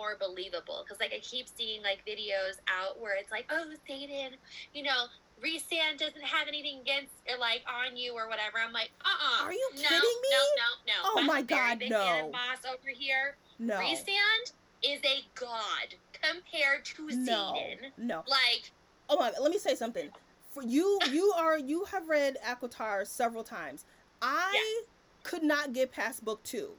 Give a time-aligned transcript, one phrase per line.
[0.00, 4.30] more believable because like I keep seeing like videos out where it's like, oh, Xaden,
[4.72, 5.04] you know,
[5.44, 8.56] Rhysand doesn't have anything against or like on you or whatever.
[8.64, 10.28] I'm like, uh uh Are you no, kidding me?
[10.32, 10.92] No, no, no.
[11.04, 12.30] Oh I'm my God, no.
[12.32, 13.36] Maas over here.
[13.58, 13.74] No.
[13.76, 14.52] Rhysand
[14.82, 17.54] is a god compared to No.
[17.54, 17.90] Xaden.
[17.98, 18.22] No.
[18.26, 18.70] Like,
[19.10, 20.08] Oh my let me say something.
[20.50, 23.84] For you you are you have read ACOTAR several times.
[24.22, 24.82] I
[25.22, 26.70] could not get past book two.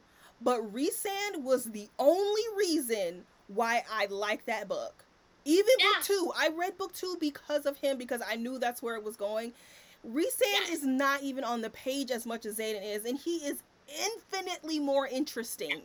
[0.43, 5.03] But Rhysand was the only reason why I like that book.
[5.45, 5.85] Even Yeah.
[5.95, 6.33] book two.
[6.35, 9.53] I read book two because of him, because I knew that's where it was going.
[10.07, 10.69] Rhysand Yes.
[10.69, 14.79] is not even on the page as much as Xaden is, and he is infinitely
[14.79, 15.81] more interesting.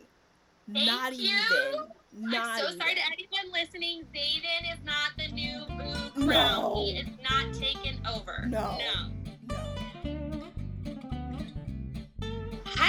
[0.71, 1.35] Thank not you.
[1.35, 1.87] even.
[2.13, 2.79] Not I'm so even.
[2.79, 4.03] sorry to anyone listening.
[4.13, 6.27] Xaden is not the new Boo No.
[6.27, 6.75] Crown.
[6.77, 8.45] He is not taken over.
[8.47, 8.77] No.
[8.77, 8.77] No.
[8.77, 9.11] No.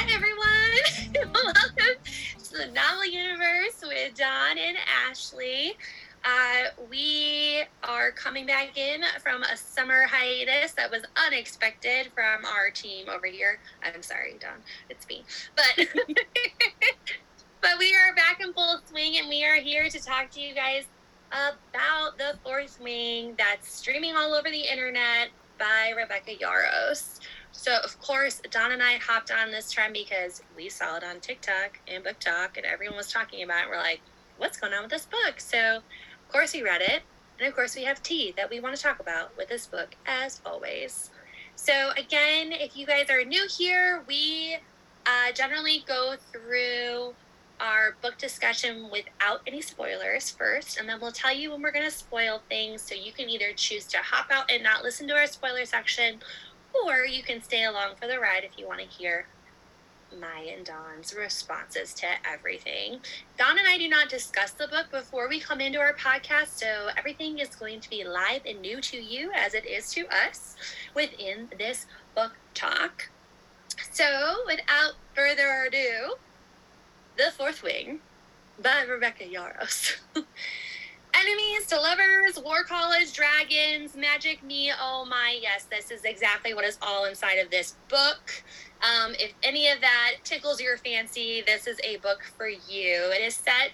[0.01, 1.33] Hi, everyone.
[1.35, 2.01] Welcome
[2.45, 4.77] to the Novel Universe with Dawn and
[5.09, 5.77] Ashley.
[6.25, 12.71] Uh, we are coming back in from a summer hiatus that was unexpected from our
[12.71, 13.59] team over here.
[13.83, 14.61] I'm sorry, Dawn.
[14.89, 15.25] It's me.
[15.57, 15.89] But
[17.61, 20.55] but we are back in full swing and we are here to talk to you
[20.55, 20.85] guys
[21.33, 27.19] about the fourth wing that's streaming all over the internet by Rebecca Yarros.
[27.53, 31.21] So of course, Dawn and I hopped on this trend because we saw it on
[31.21, 33.71] TikTok and BookTok, and everyone was talking about it.
[33.71, 34.01] We're like,
[34.37, 37.03] "What's going on with this book?" So, of course, we read it,
[37.39, 39.97] and of course, we have tea that we want to talk about with this book,
[40.07, 41.11] as always.
[41.57, 44.59] So, again, if you guys are new here, we
[45.07, 47.15] uh, generally go through
[47.61, 51.85] our book discussion without any spoilers first, and then we'll tell you when we're going
[51.85, 52.83] to spoil things.
[52.83, 56.21] So you can either choose to hop out and not listen to our spoiler section,
[56.87, 59.27] or you can stay along for the ride if you want to hear
[60.19, 63.01] my and Dawn's responses to everything.
[63.37, 66.89] Dawn and I do not discuss the book before we come into our podcast, so
[66.97, 70.57] everything is going to be live and new to you as it is to us
[70.95, 73.11] within this book talk.
[73.93, 76.15] So, without further ado,
[77.17, 78.01] The Fourth Wing
[78.61, 79.97] by Rebecca Yarros.
[81.21, 84.71] Enemies to lovers, war college, dragons, magic me.
[84.81, 88.45] Oh my, yes, this is exactly what is all inside of this book.
[88.83, 93.11] Um, if any of that tickles your fancy, this is a book for you.
[93.13, 93.71] It is set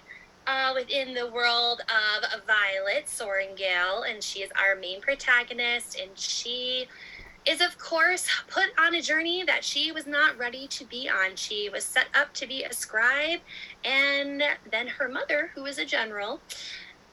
[0.47, 6.87] uh, within the world of Violet Sorrengail, and she is our main protagonist, and she
[7.45, 11.35] is, of course, put on a journey that she was not ready to be on.
[11.35, 13.41] She was set up to be a scribe,
[13.83, 14.41] and
[14.71, 16.39] then her mother, who is a general,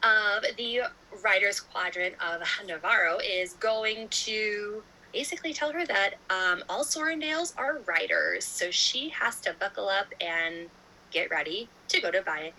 [0.03, 0.83] of the
[1.23, 4.83] writers quadrant of Navarre is going to
[5.13, 10.07] basically tell her that um, all Sorrengails are writers, so she has to buckle up
[10.21, 10.69] and
[11.11, 12.53] get ready to go to Vi.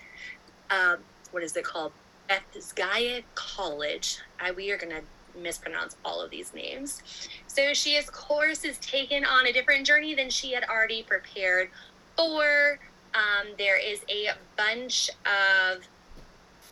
[0.69, 0.97] Um,
[1.31, 1.91] what is it called?
[2.29, 4.19] Basgiath College.
[4.39, 5.01] I, we are going to
[5.39, 7.01] mispronounce all of these names.
[7.47, 11.69] So she, of course, is taken on a different journey than she had already prepared
[12.15, 12.79] for.
[13.15, 15.83] Um, there is a bunch of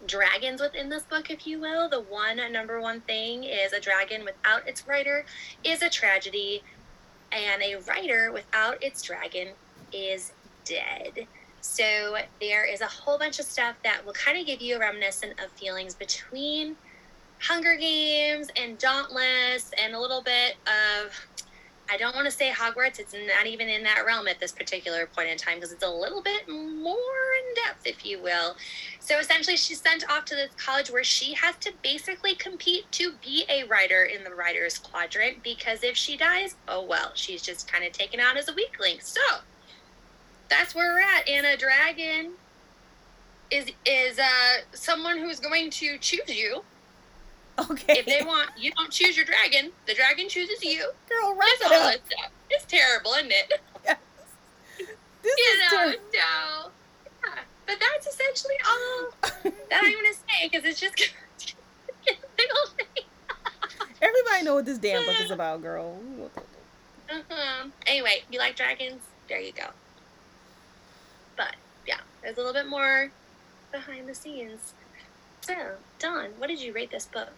[0.06, 1.89] dragons within this book, if you will.
[1.89, 5.25] The one number one thing is a dragon without its writer
[5.63, 6.63] is a tragedy,
[7.31, 9.50] and a writer without its dragon
[9.94, 10.34] is
[10.66, 11.28] dead.
[11.62, 14.79] So there is a whole bunch of stuff that will kind of give you a
[14.79, 16.75] reminiscent of feelings between
[17.39, 21.13] Hunger Games and Dauntless, and a little bit of
[21.91, 23.00] I don't want to say Hogwarts.
[23.00, 25.90] It's not even in that realm at this particular point in time because it's a
[25.90, 28.56] little bit more in depth, if you will.
[29.02, 33.13] So essentially, she's sent off to this college where she has to basically compete to
[33.22, 37.69] be a writer in the writer's quadrant because if she dies, oh well, she's just
[37.69, 39.00] kind of taken out as a weakling.
[39.01, 39.19] So
[40.50, 41.28] that's where we're at.
[41.28, 42.34] And a dragon
[43.50, 46.63] is is uh, someone who's going to choose you.
[47.69, 47.99] Okay.
[47.99, 49.72] If they want, you don't choose your dragon.
[49.88, 50.89] The dragon chooses you.
[51.09, 51.94] Girl, wrap It's it all up.
[51.95, 52.09] it's,
[52.49, 53.61] it's terrible, isn't it?
[53.85, 53.97] Yes.
[55.23, 56.63] This you is know, ter- so yeah.
[57.67, 59.11] But that's essentially all
[59.44, 60.95] that I'm gonna say because it's just.
[64.01, 66.00] Everybody know what this damn book is about, girl.
[67.09, 67.68] Uh-huh.
[67.86, 69.01] Anyway, you like dragons?
[69.30, 69.68] There you go.
[71.38, 71.56] But
[71.86, 73.12] yeah, there's a little bit more
[73.71, 74.74] behind the scenes.
[75.41, 75.53] So,
[76.00, 77.30] Dawn, what did you rate this book?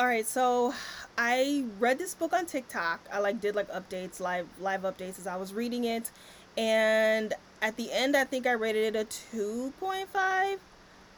[0.00, 0.74] All right, so
[1.18, 3.00] I read this book on TikTok.
[3.12, 6.10] I like did like updates, live live updates as I was reading it,
[6.56, 10.60] and at the end, I think I rated it a two point five.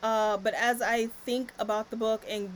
[0.03, 2.51] Uh, but as I think about the book and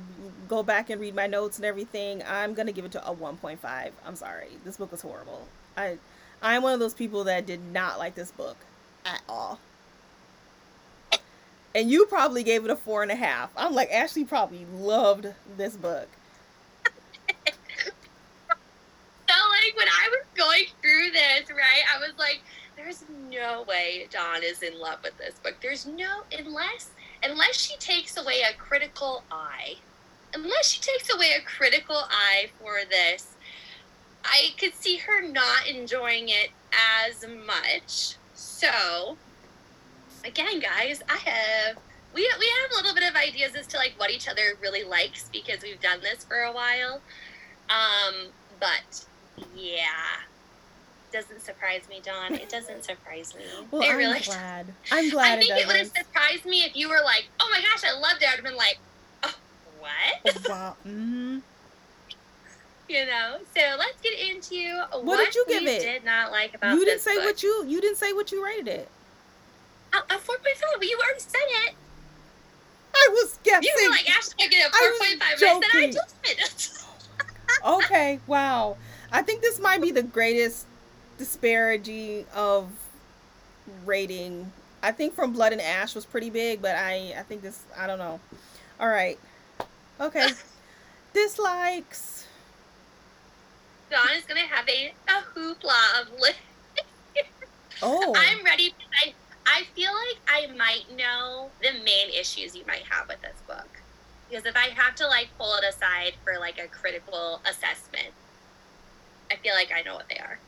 [0.49, 3.37] go back and read my notes and everything, I'm gonna give it to a one
[3.37, 3.93] point five.
[4.05, 5.47] I'm sorry, this book was horrible.
[5.77, 5.99] I
[6.43, 8.57] I'm one of those people that did not like this book
[9.07, 9.61] at all.
[11.75, 13.51] And you probably gave it a four and a half.
[13.57, 16.09] I'm like, Ashley probably loved this book.
[19.29, 22.41] So like when I was going through this, right, I was like,
[22.77, 25.57] there's no way Dawn is in love with this book.
[25.61, 26.91] There's no unless
[27.23, 29.77] unless she takes away a critical eye.
[30.35, 33.35] Unless she takes away a critical eye for this,
[34.25, 36.51] I could see her not enjoying it
[37.07, 38.17] as much.
[38.35, 39.17] So,
[40.29, 41.79] again, guys, I have
[42.15, 44.85] we we have a little bit of ideas as to like what each other really
[44.85, 47.01] likes because we've done this for a while.
[47.69, 48.29] Um,
[48.61, 49.05] but
[49.57, 50.23] yeah,
[51.13, 52.35] doesn't surprise me, Dawn.
[52.35, 53.45] It doesn't surprise me.
[53.71, 54.21] Well, it I'm really.
[54.21, 54.73] glad.
[54.93, 57.49] I'm glad I think it it would have surprised me if you were like, "Oh
[57.51, 58.79] my gosh, I loved it." I'd have been like,
[59.23, 59.35] "Oh,
[59.81, 60.77] what?" wow.
[60.85, 61.39] hmm
[62.89, 63.37] you know.
[63.55, 65.83] So let's get into what, did you give it?
[65.83, 67.25] did not like about You didn't this say book.
[67.25, 68.89] what you you didn't say what you rated it.
[70.11, 70.69] A four point five.
[70.79, 71.75] Well, you already said it.
[72.95, 73.63] I was guessing.
[73.77, 75.33] You were like, "Ashley, I get a I four was point five.
[75.33, 78.77] I said, "I just did." okay, wow.
[79.13, 80.67] I think this might be the greatest
[81.17, 82.69] disparity of
[83.85, 84.53] rating.
[84.83, 87.87] I think from Blood and Ash was pretty big, but I I think this I
[87.87, 88.21] don't know.
[88.81, 89.19] All right.
[90.01, 90.29] Okay.
[91.15, 92.27] Dislikes.
[93.91, 97.23] Dawn is gonna have a, a hoopla of li-
[97.81, 98.13] Oh.
[98.17, 98.75] I'm ready.
[98.77, 99.15] because I
[99.51, 103.67] I feel like I might know the main issues you might have with this book.
[104.29, 108.13] Because if I have to like pull it aside for like a critical assessment,
[109.31, 110.39] I feel like I know what they are.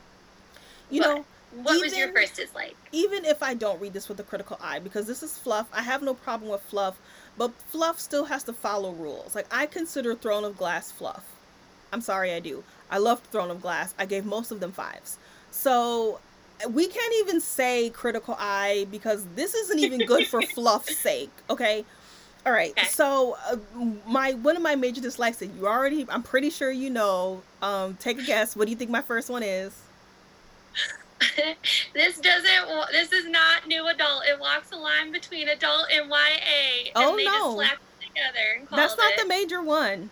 [0.91, 2.77] you know, What was your Even- first dislike?
[2.93, 5.83] even if I don't read this with a critical eye, because this is fluff, I
[5.83, 6.97] have no problem with fluff,
[7.39, 9.35] but fluff still has to follow rules.
[9.35, 11.25] Like I consider Throne of Glass fluff.
[11.93, 12.63] I'm sorry, I do.
[12.91, 13.95] I loved Throne of Glass.
[13.99, 15.17] I gave most of them fives.
[15.51, 16.21] So
[16.69, 21.31] we can't even say critical eye because this isn't even good for fluff's sake.
[21.49, 21.85] Okay.
[22.47, 22.71] All right.
[22.73, 22.87] Okay.
[22.87, 23.57] So uh,
[24.07, 27.43] my one of my major dislikes that you already, I'm pretty sure you know.
[27.63, 28.57] Um, take a guess.
[28.57, 29.73] What do you think my first one is?
[31.95, 32.91] this doesn't.
[32.93, 34.23] This is not new adult.
[34.27, 36.15] It walks a line between adult and YA,
[36.87, 37.31] and Oh, they no.
[37.31, 39.21] just slapped together and That's not it.
[39.21, 40.11] the major one.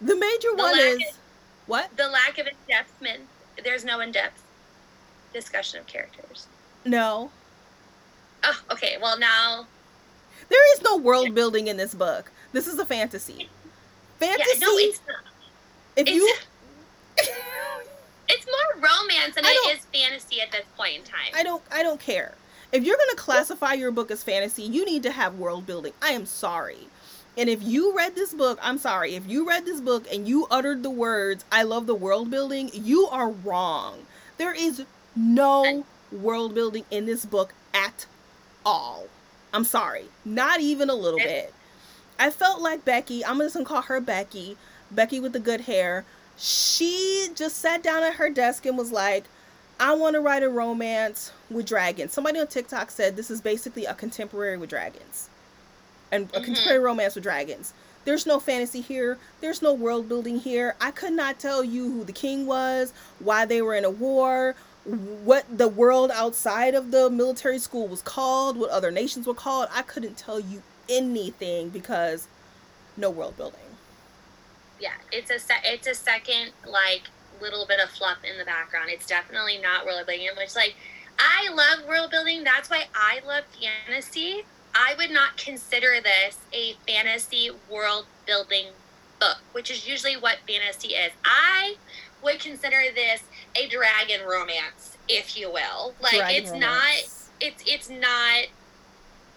[0.00, 1.18] The major The one is of-
[1.66, 1.96] what?
[1.96, 2.92] the lack of in-depth.
[3.64, 4.42] There's no in-depth
[5.36, 6.46] discussion of characters.
[6.84, 7.30] No.
[8.44, 8.96] Oh, okay.
[9.00, 9.66] Well, now,
[10.48, 12.30] There is no world building in this book.
[12.52, 13.48] This is a fantasy.
[14.18, 14.50] Fantasy.
[14.54, 15.16] yeah, no, it's not.
[15.96, 16.34] if It's, you
[18.28, 21.32] it's more romance than it is fantasy at this point in time.
[21.34, 22.34] I don't I don't care.
[22.72, 25.92] If you're going to classify your book as fantasy, you need to have world building.
[26.02, 26.88] I am sorry.
[27.38, 29.14] And if you read this book, I'm sorry.
[29.14, 32.70] If you read this book and you uttered the words, I love the world building,
[32.72, 34.06] you are wrong.
[34.38, 34.84] There is
[35.16, 38.06] no world building in this book at
[38.64, 39.06] all.
[39.52, 40.06] I'm sorry.
[40.24, 41.52] Not even a little bit.
[42.18, 44.56] I felt like Becky, I'm just going to call her Becky,
[44.90, 46.04] Becky with the good hair.
[46.36, 49.24] She just sat down at her desk and was like,
[49.78, 52.12] I want to write a romance with dragons.
[52.12, 55.28] Somebody on TikTok said this is basically a contemporary with dragons.
[56.12, 56.44] And a Mhm.
[56.44, 57.72] contemporary romance with dragons.
[58.04, 59.18] There's no fantasy here.
[59.40, 60.76] There's no world building here.
[60.80, 64.54] I could not tell you who the king was, why they were in a war,
[64.86, 69.68] what the world outside of the military school was called, what other nations were called.
[69.72, 72.28] I couldn't tell you anything because
[72.96, 73.60] no world building.
[74.78, 77.02] yeah, it's a se- it's a second like
[77.40, 78.90] little bit of fluff in the background.
[78.90, 80.76] It's definitely not world building, which like
[81.18, 82.44] I love world building.
[82.44, 84.44] That's why I love fantasy.
[84.74, 88.66] I would not consider this a fantasy world building
[89.18, 91.12] book, which is usually what fantasy is.
[91.24, 91.76] I
[92.22, 93.22] would consider this
[93.54, 95.94] a dragon romance, if you will.
[96.00, 96.94] Like Dragon it's not
[97.40, 98.46] it's it's not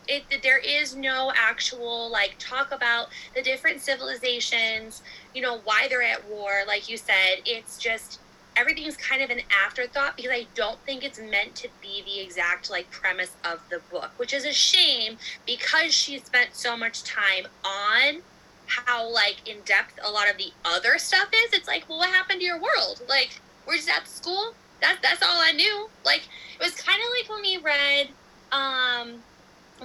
[0.08, 5.02] it there is no actual like talk about the different civilizations
[5.36, 8.20] you know why they're at war like you said it's just
[8.58, 12.70] everything's kind of an afterthought because i don't think it's meant to be the exact
[12.70, 17.46] like premise of the book which is a shame because she spent so much time
[17.64, 18.22] on
[18.70, 21.54] how like in depth a lot of the other stuff is.
[21.54, 23.02] It's like well what happened to your world?
[23.10, 24.54] Like we're just at school?
[24.82, 25.90] That's that's all i knew.
[26.06, 26.24] Like
[26.60, 28.10] it was kind of like when we read
[28.52, 29.24] um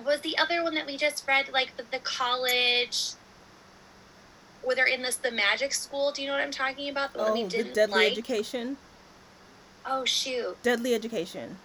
[0.04, 3.12] was the other one that we just read like the, the college
[4.62, 6.10] where they're in this the magic school.
[6.12, 7.12] Do you know what i'm talking about?
[7.12, 8.12] The one Oh, the deadly like?
[8.12, 8.76] Education.
[9.86, 10.56] oh shoot.
[10.62, 11.58] Deadly education.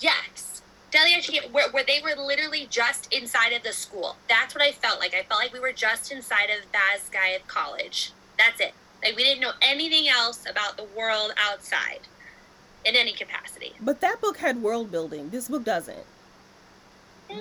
[0.00, 4.62] yes deadly education where, where they were literally just inside of the school that's what
[4.62, 8.72] i felt like i felt like we were just inside of Basgiath college that's it
[9.02, 12.00] like we didn't know anything else about the world outside
[12.84, 15.30] in any capacity But that book had world building.
[15.30, 16.04] This book doesn't.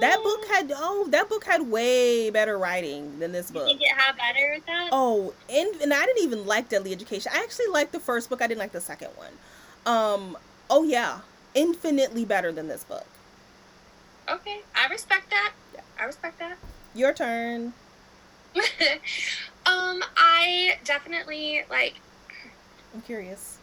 [0.01, 3.65] That book had oh, that book had way better writing than this You book.
[3.65, 4.89] think it had better with that?
[4.91, 7.31] Oh, and, and I didn't even like Deadly Education.
[7.33, 8.41] I actually liked the first book.
[8.41, 9.31] I didn't like the second one.
[9.85, 10.37] Um,
[10.69, 11.19] oh yeah,
[11.55, 13.05] infinitely better than this book.
[14.29, 15.53] Okay, I respect that.
[15.73, 15.81] Yeah.
[15.99, 16.57] I respect that.
[16.93, 17.73] Your turn.
[19.65, 21.95] um, I definitely like
[22.93, 23.57] I'm curious.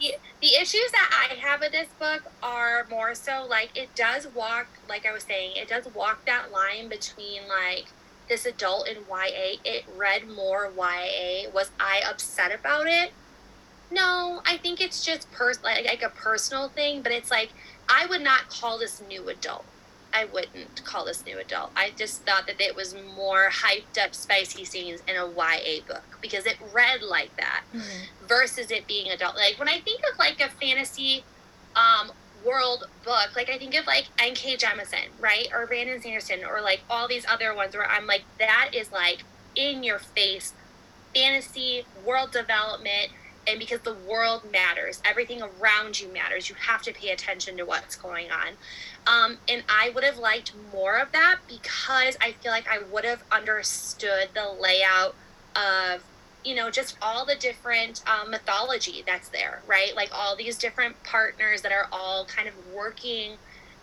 [0.00, 4.26] the, the issues that I have with this book are more so like it does
[4.34, 7.86] walk, like I was saying, it does walk that line between like
[8.28, 9.58] this adult in YA.
[9.64, 11.50] It read more YA.
[11.54, 13.12] Was I upset about it?
[13.90, 17.50] No, I think it's just pers- like, like a personal thing, but it's like
[17.88, 19.64] I would not call this new adult.
[20.14, 21.70] I wouldn't call this new adult.
[21.74, 26.02] I just thought that it was more hyped up, spicy scenes in a YA book
[26.20, 27.64] because it read like that
[28.26, 29.36] versus it being adult.
[29.36, 31.24] Like when I think of like a fantasy
[31.74, 32.12] um,
[32.44, 34.56] world book, like I think of like N.K.
[34.56, 38.70] Jemisin, right, or Brandon Sanderson, or like all these other ones where I'm like, that
[38.74, 40.52] is like in your face
[41.14, 43.10] fantasy world development.
[43.44, 46.48] And because the world matters, everything around you matters.
[46.48, 48.52] You have to pay attention to what's going on.
[49.06, 53.04] Um, and I would have liked more of that because I feel like I would
[53.04, 55.14] have understood the layout
[55.56, 56.04] of
[56.44, 59.94] you know just all the different um, mythology that's there right?
[59.96, 63.32] Like all these different partners that are all kind of working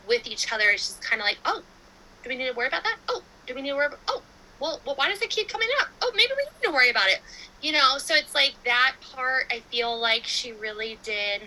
[0.07, 0.69] with each other.
[0.69, 1.63] It's just kind of like oh
[2.23, 2.97] do we need to worry about that?
[3.09, 4.21] Oh do we need to worry about oh
[4.61, 5.89] well, well why does it keep coming up?
[6.01, 7.19] Oh maybe we need to worry about it.
[7.61, 11.41] You know so it's like that part i feel like she really did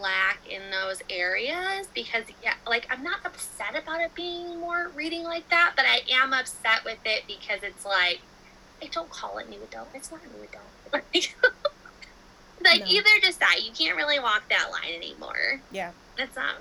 [0.00, 5.22] lack in those areas because yeah like i'm not upset about it being more reading
[5.24, 8.20] like that but i am upset with it because it's like
[8.82, 9.90] I don't call it new adult.
[9.94, 11.04] It's not new adult.
[12.64, 12.86] Like, No.
[12.86, 13.60] either decide.
[13.62, 15.60] You can't really walk that line anymore.
[15.70, 15.92] Yeah.
[16.16, 16.54] that's not.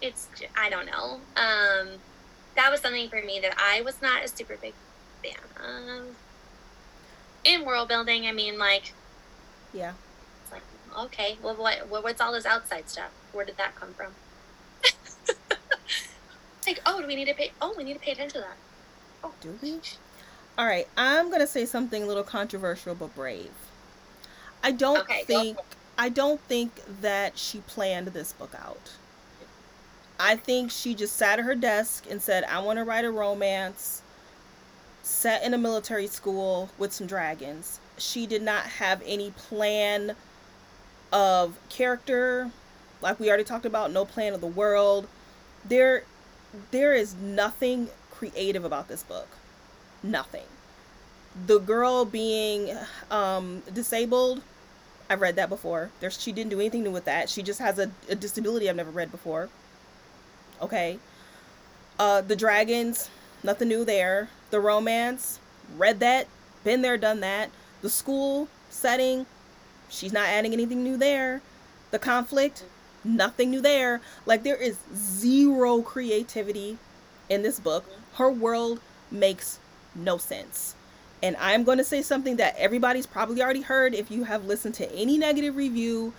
[0.00, 0.28] It's.
[0.56, 1.20] i don't know.
[1.36, 1.98] Um,
[2.56, 4.74] that was something for me that I was not a super big
[5.22, 6.06] fan of.
[7.44, 8.92] In world building, I mean, like,
[9.72, 9.92] Yeah.
[10.96, 13.12] Okay, well, what, what what's all this outside stuff?
[13.32, 14.16] Where did that come from?
[16.66, 17.52] like, oh, do we need to pay?
[17.60, 18.58] Oh, we need to pay attention to that.
[19.22, 19.80] Oh, do we?
[20.58, 20.88] All right.
[20.96, 23.72] I'm gonna say something a little controversial but brave.
[24.62, 28.98] I don't Okay, think I don't think that she planned this book out.
[30.20, 33.10] I think she just sat at her desk and said, "I want to write a
[33.10, 34.04] romance
[35.02, 40.16] set in a military school with some dragons." She did not have any plan
[41.12, 42.50] of character,
[43.00, 43.92] like we already talked about.
[43.92, 45.06] No plan of the world.
[45.64, 46.04] There,
[46.70, 49.28] there is nothing creative about this book.
[50.02, 50.46] Nothing.
[51.46, 52.76] The girl being
[53.10, 54.42] um, disabled,
[55.08, 55.90] I've read that before.
[56.00, 57.28] There's she didn't do anything new with that.
[57.28, 59.48] She just has a, a disability I've never read before.
[60.60, 60.98] Okay.
[61.98, 63.10] Uh, the dragons,
[63.42, 64.28] nothing new there.
[64.50, 65.38] The romance,
[65.76, 66.26] read that,
[66.64, 67.50] been there, done that.
[67.82, 69.26] The school setting,
[69.88, 71.40] she's not adding anything new there.
[71.90, 72.64] The conflict,
[73.04, 74.00] nothing new there.
[74.26, 76.78] Like there is zero creativity
[77.28, 77.84] in this book.
[78.14, 78.80] Her world
[79.10, 79.58] makes
[79.94, 80.74] no sense.
[81.22, 84.74] And I'm going to say something that everybody's probably already heard if you have listened
[84.76, 86.12] to any negative review.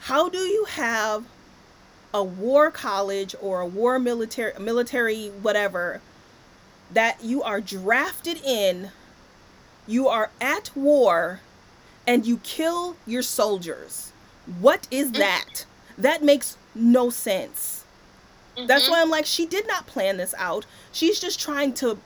[0.00, 1.24] How do you have
[2.12, 6.00] a war college or a war military military whatever
[6.92, 8.90] that you are drafted in,
[9.86, 11.40] you are at war
[12.06, 14.12] and you kill your soldiers?
[14.60, 15.64] What is that?
[15.96, 17.84] That makes no sense.
[18.66, 18.90] That's Mhm.
[18.90, 20.66] why I'm like, she did not plan this out.
[20.92, 21.98] She's just trying to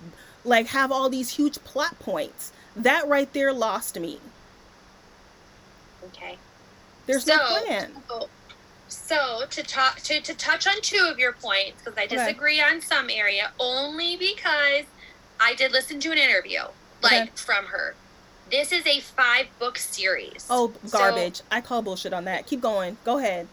[0.45, 2.53] like have all these huge plot points.
[2.77, 4.21] That right there lost me.
[6.05, 6.39] Okay.
[7.07, 8.03] There's no So- plan.
[8.09, 8.29] So,
[8.89, 12.17] so to talk to, to touch on two of your points because I Okay.
[12.17, 14.85] disagree on some area only because
[15.41, 16.63] I did listen to an interview
[17.03, 17.31] like Okay.
[17.35, 17.95] from her.
[18.51, 20.47] This is a five book series.
[20.49, 21.43] Oh, So- garbage.
[21.51, 22.47] I call bullshit on that.
[22.47, 22.97] Keep going.
[23.05, 23.49] Go ahead.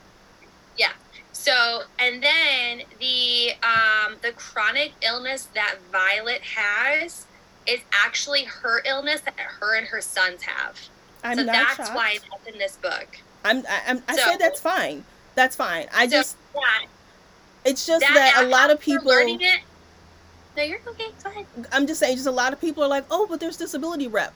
[0.77, 0.91] Yeah.
[1.31, 7.25] So and then the um the chronic illness that Violet has
[7.65, 10.79] is actually her illness that her and her sons have.
[11.23, 11.95] I'm so not that's shocked.
[11.95, 13.07] why that's in this book.
[13.45, 15.05] I'm, I, I'm, I So- said that's fine.
[15.35, 15.87] That's fine.
[15.93, 16.85] I So just, that,
[17.65, 19.61] it's just that, a lot of people, it.
[20.55, 21.07] No, you're okay.
[21.23, 21.45] Go ahead.
[21.71, 24.31] I'm just saying, just a lot of people are like, oh, but there's disability rep.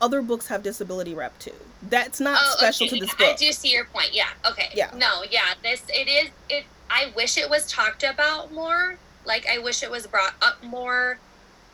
[0.00, 1.54] Other books have disability rep too.
[1.82, 2.98] That's not oh, special Oh, okay.
[2.98, 3.28] to this book.
[3.28, 4.10] I do see your point.
[4.12, 4.28] Yeah.
[4.48, 4.70] Okay.
[4.74, 4.90] Yeah.
[4.96, 5.22] No.
[5.30, 5.54] Yeah.
[5.62, 6.30] This it is.
[6.48, 6.64] It.
[6.90, 8.98] I wish it was talked about more.
[9.24, 11.18] Like I wish it was brought up more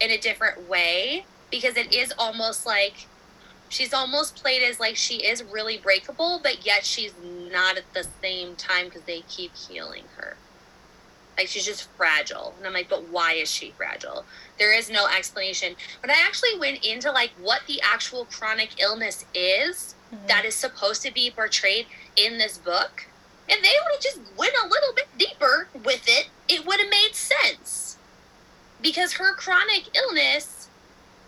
[0.00, 3.06] in a different way because it is almost like
[3.68, 8.06] she's almost played as like she is really breakable, but yet she's not at the
[8.22, 10.36] same time because they keep healing her.
[11.40, 12.52] Like she's just fragile.
[12.58, 14.26] And I'm like, but why is she fragile?
[14.58, 15.74] There is no explanation.
[16.02, 20.26] But I actually went into like what the actual chronic illness is mm-hmm.
[20.26, 23.06] that is supposed to be portrayed in this book.
[23.48, 26.90] And they would have just went a little bit deeper with it, it would have
[26.90, 27.96] made sense.
[28.82, 30.68] Because her chronic illness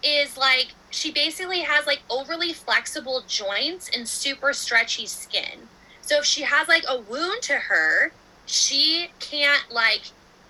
[0.02, 5.69] is like she basically has like overly flexible joints and super stretchy skin.
[6.02, 8.12] So if she has like a wound to her,
[8.52, 10.02] she can't like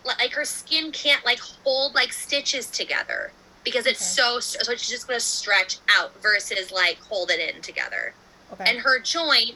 [0.05, 3.31] like her skin can't like hold like stitches together
[3.65, 4.41] because it's okay.
[4.41, 8.15] so so she's just gonna stretch out versus like hold it in together.
[8.53, 8.65] Okay.
[8.69, 9.53] And her joint,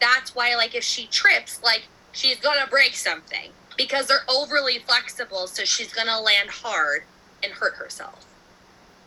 [0.00, 5.46] that's why like if she trips, like she's gonna break something because they're overly flexible,
[5.46, 7.02] so she's gonna land hard
[7.42, 8.24] and hurt herself.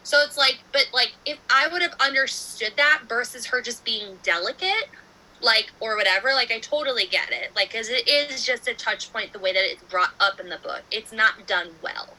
[0.04, 4.20] So it's like, but like if I would have understood that versus her just being
[4.22, 4.90] delicate,
[5.42, 7.52] like or whatever, like I totally get it.
[7.56, 10.50] Like because it is just a touch point the way that it's brought up in
[10.50, 10.82] the book.
[10.92, 12.10] It's not done well.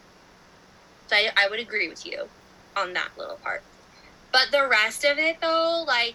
[1.08, 2.28] So I, I would agree with you
[2.76, 3.62] on that little part.
[4.32, 6.14] But the rest of it though, like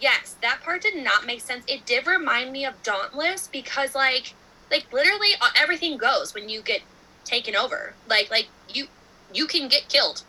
[0.00, 1.64] yes, that part did not make sense.
[1.68, 4.34] It did remind me of Dauntless because like
[4.70, 6.82] like literally uh, everything goes when you get
[7.24, 7.94] taken over.
[8.08, 8.86] Like like you
[9.32, 10.24] you can get killed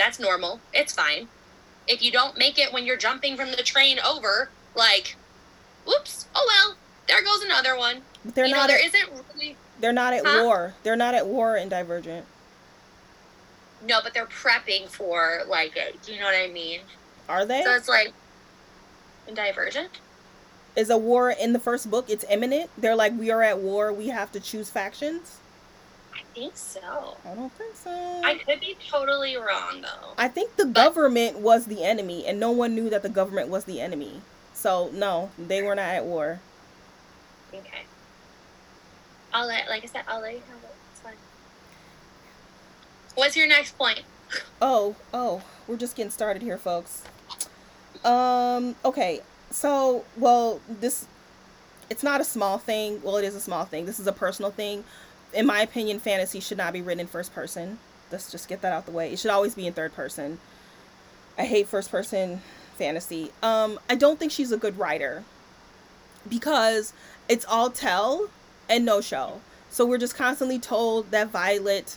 [0.00, 0.60] that's normal.
[0.72, 1.28] It's fine.
[1.86, 5.14] If you don't make it when you're jumping from the train over, like,
[5.90, 6.76] whoops, oh well,
[7.08, 8.02] there goes another one.
[8.24, 8.68] But they're you not.
[8.68, 9.56] Know, at, there isn't really.
[9.80, 10.42] They're not at huh?
[10.44, 10.74] war.
[10.82, 12.26] They're not at war in Divergent.
[13.86, 16.00] No, but they're prepping for like it.
[16.02, 16.80] Do you know what I mean?
[17.28, 17.62] Are they?
[17.62, 18.12] So it's like
[19.26, 20.00] in Divergent.
[20.76, 22.08] Is a war in the first book?
[22.08, 22.70] It's imminent.
[22.78, 23.92] They're like, we are at war.
[23.92, 25.40] We have to choose factions
[26.20, 27.16] I think so.
[27.24, 27.90] I don't think so.
[28.24, 30.14] I could be totally wrong though.
[30.18, 33.48] I think the but, government was the enemy, and no one knew that the government
[33.48, 34.20] was the enemy.
[34.60, 36.40] So no, they were not at war.
[37.52, 37.84] Okay.
[39.32, 40.74] I'll let, like I said, I'll let you have it.
[40.92, 41.14] It's fine.
[43.14, 44.02] What's your next point?
[44.62, 47.02] Oh, oh, we're just getting started here, folks.
[48.04, 49.22] Um, okay.
[49.50, 51.08] So, well, this
[51.88, 53.00] it's not a small thing.
[53.02, 53.86] Well, it is a small thing.
[53.86, 54.84] This is a personal thing
[55.32, 57.78] in my opinion, fantasy should not be written in first person.
[58.10, 59.12] Let's just get that out the way.
[59.12, 60.38] It should always be in third person.
[61.38, 62.42] I hate first person
[62.76, 63.30] fantasy.
[63.42, 65.24] Um, I don't think she's a good writer
[66.28, 66.92] because
[67.28, 68.28] it's all tell
[68.68, 69.40] and no show.
[69.70, 71.96] So we're just constantly told that Violet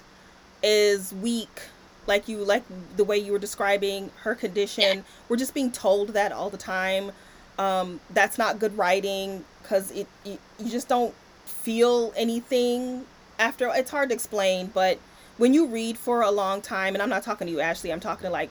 [0.61, 1.61] is weak,
[2.07, 2.63] like you like
[2.95, 5.05] the way you were describing her condition.
[5.27, 7.11] We're just being told that all the time.
[7.57, 11.13] Um, that's not good writing because it you, you just don't
[11.45, 13.05] feel anything
[13.39, 14.99] after it's hard to explain, but
[15.37, 17.99] when you read for a long time, and I'm not talking to you, Ashley, I'm
[17.99, 18.49] talking to like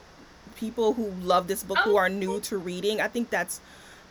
[0.52, 1.90] people who love this book oh.
[1.90, 3.00] who are new to reading.
[3.00, 3.60] I think that's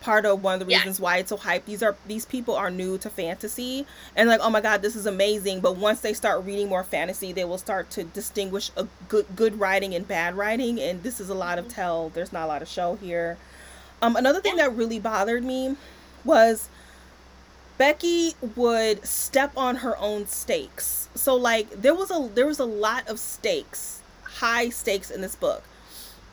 [0.01, 1.03] part of one of the reasons yeah.
[1.03, 1.65] why it's so hyped.
[1.65, 5.05] These are these people are new to fantasy and like, oh my god, this is
[5.05, 5.61] amazing.
[5.61, 9.59] But once they start reading more fantasy, they will start to distinguish a good good
[9.59, 10.79] writing and bad writing.
[10.79, 11.75] And this is a lot of mm-hmm.
[11.75, 12.09] tell.
[12.09, 13.37] There's not a lot of show here.
[14.01, 15.77] Um, another thing that really bothered me
[16.25, 16.69] was
[17.77, 21.09] Becky would step on her own stakes.
[21.15, 25.35] So like there was a there was a lot of stakes, high stakes in this
[25.35, 25.63] book.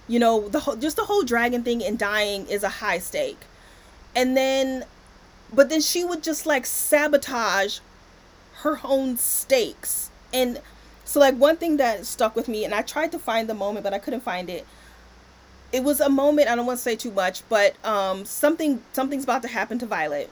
[0.09, 3.41] You know, the whole just the whole dragon thing and dying is a high stake.
[4.17, 4.85] And then
[5.53, 7.79] but then she would just like sabotage
[8.63, 10.11] her own stakes.
[10.33, 10.61] And
[11.05, 13.85] so like one thing that stuck with me and I tried to find the moment
[13.85, 14.67] but I couldn't find it.
[15.71, 19.25] It was a moment, I don't want to say too much, but um something something's
[19.25, 20.31] about to happen to Violet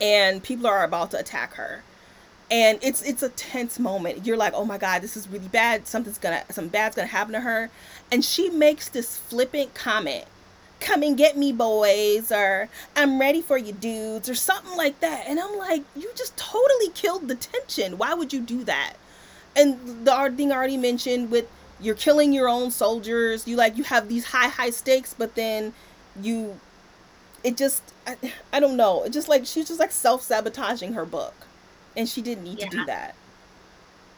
[0.00, 1.82] and people are about to attack her
[2.50, 5.86] and it's it's a tense moment you're like oh my god this is really bad
[5.86, 7.70] something's gonna some bad's gonna happen to her
[8.10, 10.24] and she makes this flippant comment
[10.80, 15.24] come and get me boys or i'm ready for you dudes or something like that
[15.28, 18.94] and i'm like you just totally killed the tension why would you do that
[19.56, 21.46] and the thing I already mentioned with
[21.80, 25.74] you're killing your own soldiers you like you have these high high stakes but then
[26.22, 26.58] you
[27.44, 28.16] it just I,
[28.52, 29.04] I don't know.
[29.04, 31.34] It just like she's just like self sabotaging her book,
[31.96, 32.68] and she didn't need yeah.
[32.68, 33.14] to do that.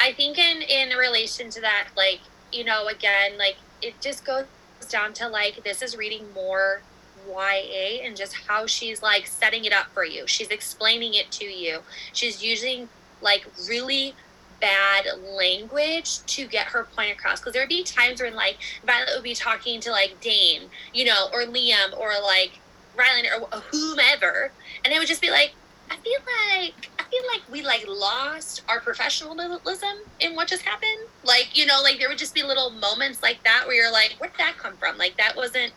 [0.01, 2.21] I think in in relation to that, like
[2.53, 4.45] you know, again, like it just goes
[4.89, 6.83] down to like this is reading more
[7.29, 10.27] YA and just how she's like setting it up for you.
[10.27, 11.81] She's explaining it to you.
[12.13, 12.89] She's using
[13.21, 14.15] like really
[14.61, 17.41] bad language to get her point across.
[17.41, 21.05] Because there would be times when like Violet would be talking to like Dain, you
[21.05, 22.61] know, or Liam, or like
[22.97, 24.53] Rylan or whomever,
[24.85, 25.55] and it would just be like,
[25.93, 31.09] I feel like I feel like we like lost our professionalism in what just happened.
[31.23, 34.17] Like you know, like there would just be little moments like that where you're like,
[34.19, 34.97] where did that come from?
[34.97, 35.73] Like that wasn't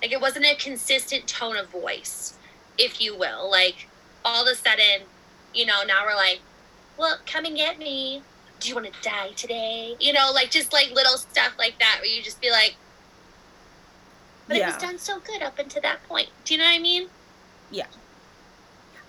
[0.00, 2.38] like it wasn't a consistent tone of voice,
[2.78, 3.50] if you will.
[3.50, 3.88] Like
[4.24, 5.06] all of a sudden,
[5.52, 6.40] you know, now we're like,
[6.96, 8.22] well, come and get me.
[8.58, 9.96] Do you want to die today?
[10.00, 12.76] You know, like just like little stuff like that where you just be like,
[14.48, 14.62] but yeah.
[14.62, 16.28] it was done so good up until that point.
[16.44, 17.08] Do you know what I mean?
[17.70, 17.86] Yeah.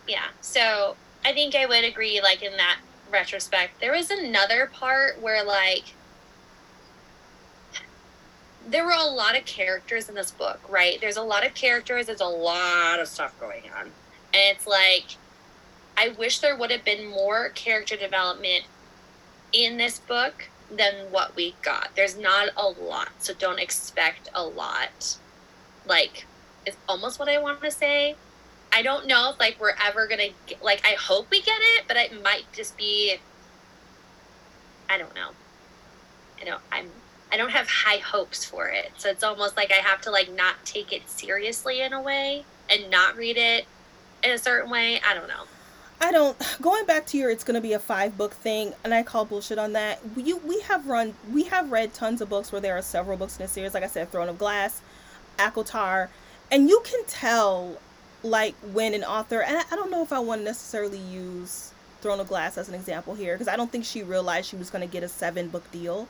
[0.07, 0.27] Yeah.
[0.41, 2.79] So I think I would agree, like, in that
[3.11, 3.79] retrospect.
[3.81, 5.93] There was another part where, like,
[8.67, 10.99] there were a lot of characters in this book, right?
[10.99, 13.85] There's a lot of characters, there's a lot of stuff going on.
[13.85, 15.15] And it's like,
[15.97, 18.65] I wish there would have been more character development
[19.53, 21.91] in this book than what we got.
[21.95, 25.17] There's not a lot, so don't expect a lot.
[25.85, 26.25] Like,
[26.65, 28.15] it's almost what I want to say.
[28.71, 30.85] I don't know if like we're ever gonna get, like.
[30.85, 33.17] I hope we get it, but it might just be.
[34.89, 35.29] I don't know.
[36.41, 36.61] I don't.
[36.71, 36.89] I'm.
[37.31, 40.33] I don't have high hopes for it, so it's almost like I have to like
[40.33, 43.65] not take it seriously in a way and not read it
[44.23, 45.01] in a certain way.
[45.05, 45.43] I don't know.
[45.99, 48.93] I don't going back to your it's going to be a five book thing and
[48.93, 49.99] I call bullshit on that.
[50.15, 53.39] We we have run we have read tons of books where there are several books
[53.39, 54.81] in a series like I said Throne of Glass,
[55.39, 56.09] ACOTAR,
[56.51, 57.79] and you can tell
[58.23, 62.19] like when an author and I don't know if I want to necessarily use Throne
[62.19, 64.87] of Glass as an example here because I don't think she realized she was going
[64.87, 66.07] to get a seven book deal.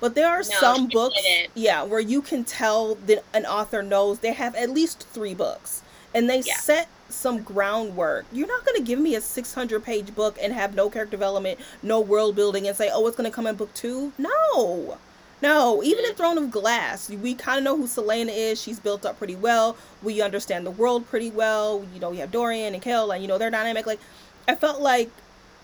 [0.00, 1.20] But there are no, some books
[1.54, 5.82] yeah where you can tell that an author knows they have at least 3 books
[6.14, 6.56] and they yeah.
[6.56, 8.24] set some groundwork.
[8.32, 11.60] You're not going to give me a 600 page book and have no character development,
[11.82, 14.12] no world building, and say, oh, it's going to come in book two.
[14.18, 14.98] No.
[15.42, 16.16] No, even in mm-hmm.
[16.16, 18.62] Throne of Glass, we kind of know who Celaena is.
[18.62, 19.76] She's built up pretty well.
[20.00, 21.84] We understand the world pretty well.
[21.92, 23.84] You know, we have Dorian and Chaol, and you know their dynamic.
[23.84, 23.98] Like,
[24.46, 25.10] I felt like,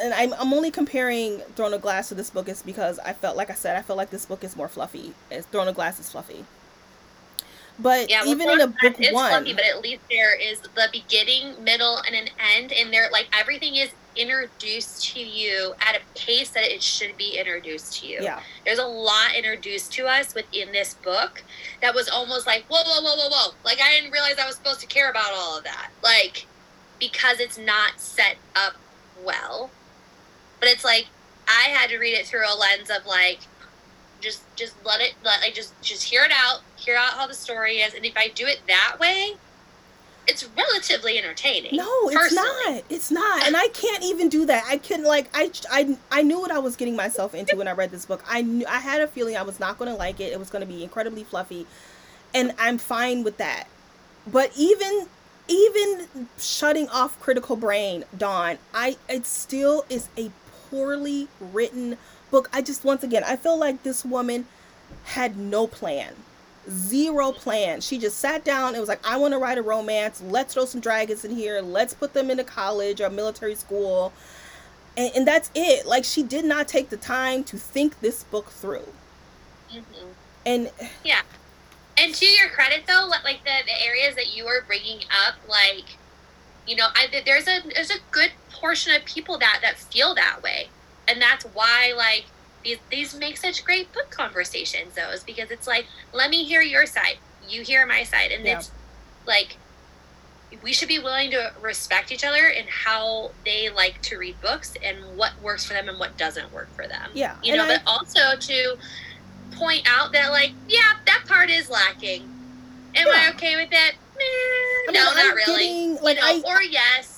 [0.00, 3.36] and I'm I'm only comparing Throne of Glass to this book is because I felt
[3.36, 5.14] like I said I felt like this book is more fluffy.
[5.30, 6.44] As Throne of Glass is fluffy.
[7.78, 11.62] But yeah, even in a book one, fluffy, but at least there is the beginning,
[11.62, 16.50] middle, and an end, and there like everything is introduced to you at a pace
[16.50, 18.18] that it should be introduced to you.
[18.20, 21.44] Yeah, there's a lot introduced to us within this book
[21.80, 23.54] that was almost like whoa, whoa, whoa, whoa, whoa.
[23.64, 25.90] Like I didn't realize I was supposed to care about all of that.
[26.02, 26.46] Like
[26.98, 28.74] because it's not set up
[29.24, 29.70] well.
[30.60, 31.06] But it's like
[31.46, 33.40] I had to read it through a lens of like
[34.20, 37.34] just just let it let like just just hear it out hear out how the
[37.34, 39.34] story is and if i do it that way
[40.28, 41.74] it's relatively entertaining.
[41.74, 42.82] No it's not.
[42.90, 43.46] It's not.
[43.46, 44.64] And i can't even do that.
[44.68, 47.72] I couldn't like I, I i knew what i was getting myself into when i
[47.72, 48.22] read this book.
[48.28, 50.32] I knew i had a feeling i was not going to like it.
[50.32, 51.66] It was going to be incredibly fluffy.
[52.34, 53.64] And i'm fine with that.
[54.30, 55.06] But even
[55.48, 60.30] even shutting off critical brain dawn i it still is a
[60.68, 61.96] poorly written
[62.30, 62.48] book.
[62.52, 64.46] I just, once again, I feel like this woman
[65.04, 66.14] had no plan.
[66.70, 67.80] Zero plan.
[67.80, 70.22] She just sat down and was like, I want to write a romance.
[70.22, 71.60] Let's throw some dragons in here.
[71.60, 74.12] Let's put them into college or military school.
[74.96, 75.86] And, and that's it.
[75.86, 78.88] Like, she did not take the time to think this book through.
[79.72, 80.08] Mm-hmm.
[80.44, 80.70] And
[81.04, 81.22] yeah.
[81.96, 85.84] And to your credit, though, like the, the areas that you were bringing up, like,
[86.66, 90.42] you know, I, there's a there's a good portion of people that that feel that
[90.42, 90.68] way
[91.08, 92.26] and that's why like
[92.62, 96.62] these these make such great book conversations though is because it's like let me hear
[96.62, 97.18] your side.
[97.48, 98.30] You hear my side.
[98.30, 98.58] And yeah.
[98.58, 98.70] it's
[99.26, 99.56] like
[100.62, 104.74] we should be willing to respect each other and how they like to read books
[104.82, 107.10] and what works for them and what doesn't work for them.
[107.14, 108.76] Yeah you know but also to
[109.52, 112.22] point out that like yeah that part is lacking.
[112.94, 113.12] Am yeah.
[113.12, 115.64] i okay with that I mean, no I'm not really.
[115.64, 117.17] getting, like, you know, I, or yes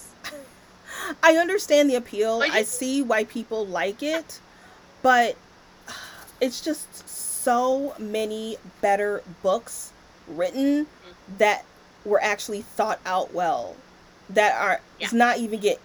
[1.22, 2.42] I understand the appeal.
[2.42, 4.40] I see why people like it,
[5.02, 5.36] but
[6.40, 9.92] it's just so many better books
[10.28, 11.36] written mm-hmm.
[11.38, 11.64] that
[12.04, 13.76] were actually thought out well
[14.28, 15.06] that are yeah.
[15.06, 15.80] does not even get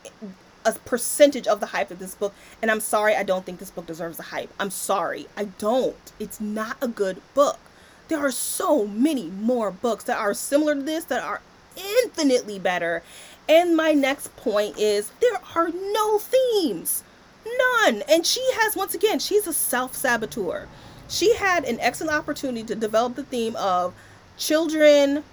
[0.66, 3.72] a percentage of the hype of this book and i'm sorry i don't think this
[3.72, 7.60] book deserves the hype i'm sorry i don't it's not a good book
[8.08, 11.42] there are so many more books that are similar to this that are
[11.76, 13.04] infinitely better
[13.48, 17.04] and my next point is there are no themes.
[17.46, 18.04] None.
[18.10, 20.68] And she has, once again, she's a self saboteur.
[21.08, 23.94] She had an excellent opportunity to develop the theme of
[24.38, 25.24] children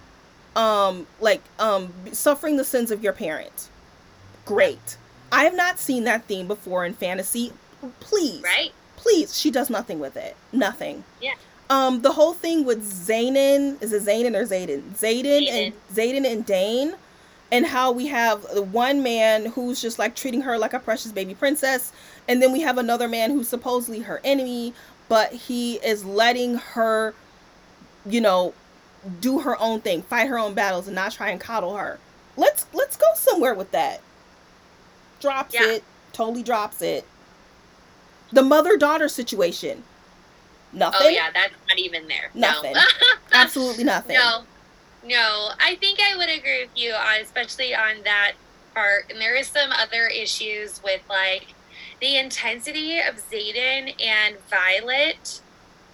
[0.55, 3.71] um like um suffering the sins of your parents.
[4.45, 4.99] Great.
[5.31, 7.53] I have not seen that theme before in fantasy.
[8.01, 8.43] Please.
[8.43, 8.71] Right?
[8.97, 9.39] Please.
[9.39, 10.37] She does nothing with it.
[10.53, 11.05] Nothing.
[11.21, 11.35] Yeah.
[11.71, 14.83] Um, the whole thing with Xanon, is it Xanon or Xaden?
[14.93, 16.95] Xaden and Xaden and Dain
[17.53, 21.13] and how we have the one man who's just like treating her like a precious
[21.13, 21.93] baby princess
[22.27, 24.75] and then we have another man who's supposedly her enemy
[25.09, 27.15] but he is letting her
[28.05, 28.53] you know
[29.21, 32.01] do her own thing fight her own battles and not try and coddle her
[32.37, 34.01] let's let's go somewhere with that
[35.21, 35.69] drops yeah.
[35.69, 37.05] it totally drops it.
[38.31, 39.83] The mother daughter situation.
[40.75, 41.01] Oh, nothing.
[41.03, 42.31] Oh yeah, that's not even there.
[42.35, 42.73] Nothing.
[42.73, 42.81] No.
[43.33, 44.17] Absolutely nothing.
[44.17, 44.45] No,
[45.05, 45.51] no.
[45.61, 48.33] I think I would agree with you on, especially on that
[48.75, 49.11] part.
[49.11, 51.55] And there is some other issues with like
[52.01, 55.41] the intensity of Xaden and Violet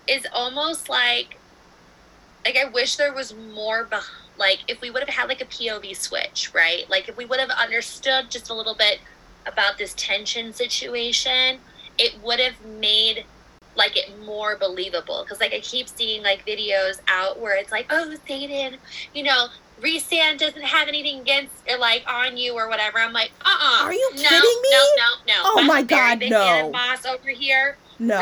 [0.07, 1.39] is almost like
[2.45, 3.89] like I wish there was more
[4.39, 6.89] like if we would have had like a POV switch, right?
[6.89, 9.01] Like if we would have understood just a little bit
[9.47, 11.59] about this tension situation,
[11.99, 13.25] it would have made
[13.79, 17.87] like it more believable because like I keep seeing like videos out where it's like,
[17.89, 18.77] oh, Xaden,
[19.15, 19.47] you know,
[19.81, 22.99] Rhysand doesn't have anything against or like on you or whatever.
[22.99, 24.71] I'm like, uh, uh Are you no, kidding me?
[24.71, 25.43] No, no, no.
[25.45, 26.71] Oh my God, big no.
[26.71, 27.79] Maas over here.
[27.99, 28.21] No.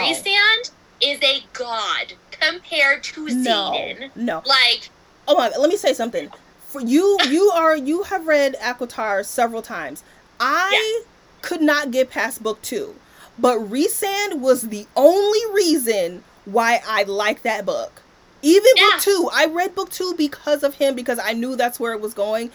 [0.99, 3.73] Is a god compared to No.
[3.75, 4.11] Xaden.
[4.15, 4.43] No.
[4.47, 4.91] Like,
[5.29, 6.31] Oh my let me say something.
[6.69, 10.05] For you you are you have read ACOTAR several times.
[10.39, 11.05] I
[11.43, 12.95] could not get past book two.
[13.39, 18.03] But Rhysand was the only reason why I liked that book.
[18.43, 18.91] Even Yeah.
[18.93, 19.31] book two.
[19.33, 22.51] I read book two because of him, because I knew that's where it was going.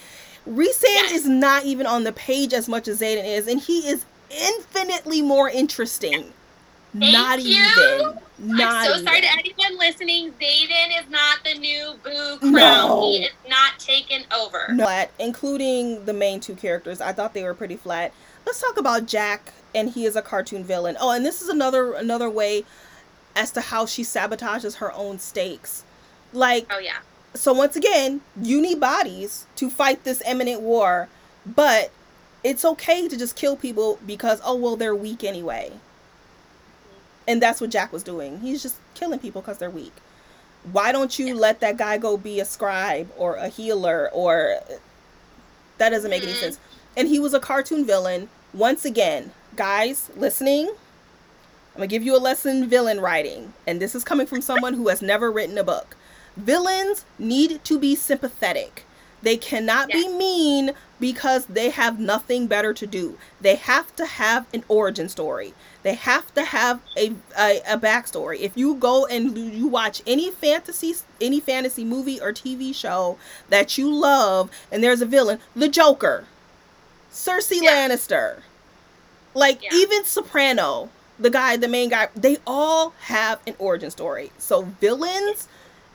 [0.50, 1.12] Rhysand Yes.
[1.12, 5.22] is not even on the page as much as Xaden is, and he is infinitely
[5.22, 6.34] more interesting.
[6.98, 7.58] Thank not you.
[7.58, 8.20] even.
[8.39, 9.06] Not I'm so even.
[9.06, 10.34] sorry to anyone listening.
[10.41, 12.52] Xaden is not the new Boo Crown.
[12.54, 13.02] No.
[13.04, 14.74] He is not taken over.
[14.76, 17.00] flat, including the main two characters.
[17.00, 18.12] I thought they were pretty flat.
[18.46, 20.98] Let's talk about Jack, and he is a cartoon villain.
[21.00, 22.66] Oh, and this is another another way
[23.36, 25.84] as to how she sabotages her own stakes.
[26.34, 26.98] Like, Oh yeah.
[27.34, 31.08] so once again, you need bodies to fight this imminent war,
[31.46, 31.92] but
[32.44, 35.72] it's okay to just kill people because oh well they're weak anyway.
[37.28, 38.40] And that's what Jack was doing.
[38.40, 39.94] He's just killing people because they're weak.
[40.72, 44.60] Why don't you let that guy go be a scribe or a healer or
[45.78, 46.40] that doesn't make any Mhm.
[46.40, 46.60] sense.
[46.98, 48.30] And he was a cartoon villain.
[48.54, 54.04] Once again, guys listening, I'm gonna give you a lesson villain writing, and this is
[54.04, 55.96] coming from someone who has never written a book.
[56.38, 58.86] Villains need to be sympathetic.
[59.22, 63.18] They cannot be mean because they have nothing better to do.
[63.40, 65.54] They have to have an origin story.
[65.84, 68.40] They have to have a, a, a backstory.
[68.40, 73.18] If you go and you watch any fantasy any fantasy movie or TV show
[73.50, 76.26] that you love and there's a villain, the Joker,
[77.12, 77.88] Cersei Yeah.
[77.90, 78.42] Lannister,
[79.34, 79.70] like Yeah.
[79.74, 80.89] even Soprano,
[81.20, 84.32] the guy, the main guy, they all have an origin story.
[84.38, 85.48] So villains,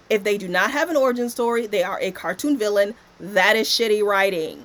[0.08, 2.94] if they do not have an origin story, they are a cartoon villain.
[3.18, 4.64] That is shitty writing.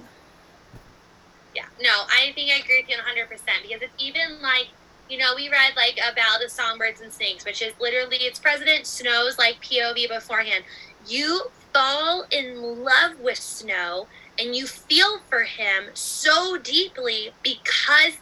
[1.55, 3.29] Yeah, no, I think I agree with you 100%
[3.63, 4.67] because it's even like,
[5.09, 8.39] you know, we read like a Ballad of Songbirds and Snakes, which is literally it's
[8.39, 10.63] President Snow's like POV beforehand.
[11.07, 14.07] You fall in love with Snow
[14.39, 18.13] and you feel for him so deeply because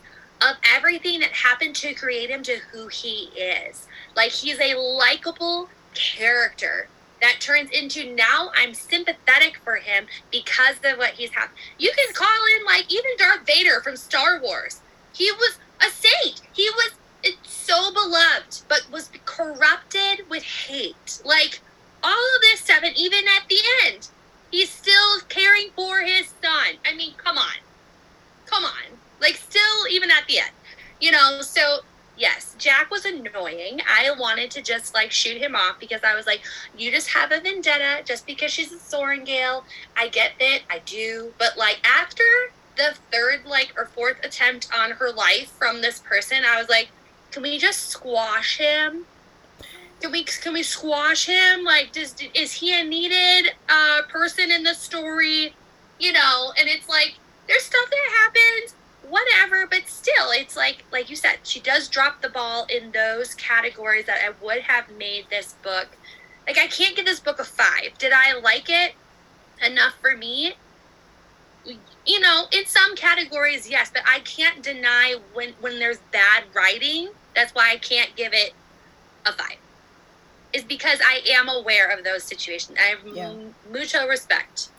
[0.42, 3.88] of everything that happened to create him to who he is.
[4.16, 6.88] Like he's a likable character
[7.22, 11.50] that turns into now I'm sympathetic for him because of what he's had.
[11.78, 14.82] You can call in like even Darth Vader from Star Wars.
[15.14, 16.42] He was a saint.
[16.54, 21.22] He was it's so beloved, but was corrupted with hate.
[21.26, 21.60] Like
[22.02, 24.08] all of this stuff, and even at the end,
[24.52, 26.76] he's still caring for his son.
[26.86, 27.58] I mean, come on,
[28.46, 28.99] come on.
[29.22, 30.52] Like still, even at the end,
[31.00, 31.42] you know.
[31.42, 31.80] So
[32.18, 33.82] yes, Jack was annoying.
[33.88, 36.42] I wanted to just like shoot him off because I was like,
[36.78, 39.64] you just have a vendetta just because she's a Sorrengail.
[39.98, 41.34] I get it, I do.
[41.38, 42.24] But like after
[42.78, 46.90] the third like or fourth attempt on her life from this person, I was like,
[47.32, 49.06] can we just squash him?
[50.02, 51.64] Can we can we squash him?
[51.64, 55.54] Like, does is he a needed uh, person in the story?
[56.00, 57.16] You know, and it's like
[57.48, 58.76] there's stuff that happens,
[59.10, 63.34] whatever, but still, it's like like you said, she does drop the ball in those
[63.36, 65.98] categories that I would have made this book.
[66.48, 67.98] Like, I can't give this book a five.
[68.00, 68.96] Did I like it
[69.66, 70.56] enough for me?
[72.06, 77.10] You know, in some categories, yes, but I can't deny when when there's bad writing.
[77.36, 78.54] That's why I can't give it
[79.26, 79.58] a five.
[80.54, 82.78] Is because I am aware of those situations.
[82.80, 83.30] I have Yeah.
[83.32, 84.70] m- mucho respect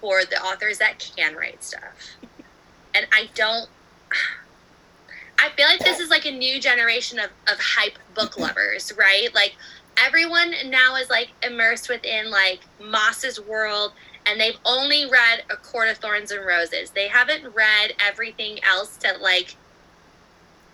[0.00, 2.16] for the authors that can write stuff,
[2.94, 3.68] and I don't.
[5.40, 8.42] I feel like this is like a new generation of, of hype book mm-hmm.
[8.42, 9.32] lovers, right?
[9.34, 9.54] Like
[9.96, 13.92] everyone now is like immersed within like Maas's world
[14.26, 16.90] and they've only read A Court of Thorns and Roses.
[16.90, 19.56] They haven't read everything else that like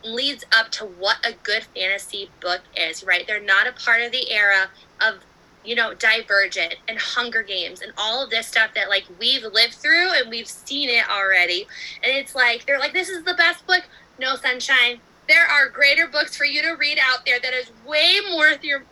[0.05, 3.27] leads up to what a good fantasy book is, right?
[3.27, 4.69] They're not a part of the era
[5.01, 5.21] of,
[5.65, 9.75] you know, Divergent and Hunger Games and all of this stuff that like we've lived
[9.75, 11.67] through and we've seen it already.
[12.03, 13.83] And it's like they're like, this is the best book.
[14.19, 15.01] no sunshine.
[15.27, 18.85] There are greater books for you to read out there that is way worth your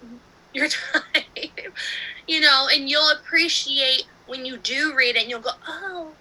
[0.55, 1.25] your time.
[2.27, 6.13] you know, and you'll appreciate when you do read it and you'll go, "Oh,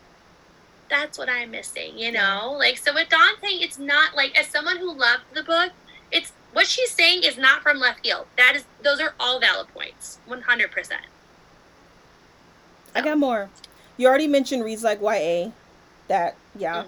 [0.90, 2.56] that's what I'm missing," you know?
[2.58, 3.10] Like so with
[3.42, 5.72] saying it's not like as someone who loved the book,
[6.12, 8.26] it's what she's saying is not from left field.
[8.38, 10.20] That is those are all valid points.
[10.28, 10.92] 100%.
[12.94, 13.50] I got more.
[13.98, 15.52] You already mentioned reads like YA.
[16.08, 16.84] That yeah.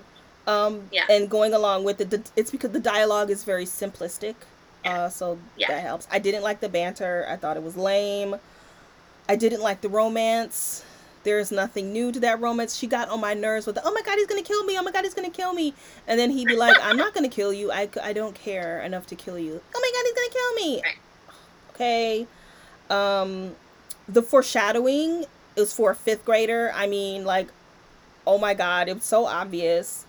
[0.47, 0.51] Mm.
[0.51, 1.05] Um Yeah.
[1.09, 4.35] and going along with it, it's because the dialogue is very simplistic.
[4.83, 5.03] Yeah.
[5.03, 5.67] Uh so Yeah.
[5.69, 6.07] that helps.
[6.11, 7.25] I didn't like the banter.
[7.29, 8.35] I thought it was lame.
[9.29, 10.83] I didn't like the romance.
[11.23, 12.75] There's nothing new to that romance.
[12.75, 14.77] She got on my nerves with the, oh my god, he's gonna kill me.
[14.77, 15.73] Oh my god, he's gonna kill me.
[16.07, 17.71] And then he'd be like, I'm not gonna kill you.
[17.71, 19.61] I, I don't care enough to kill you.
[19.75, 20.81] Oh my god, he's gonna kill me.
[21.73, 22.27] Okay.
[22.89, 23.55] Um,
[24.07, 26.71] the foreshadowing is for a fifth grader.
[26.75, 27.47] I mean, like,
[28.27, 30.05] oh my god, it was so obvious.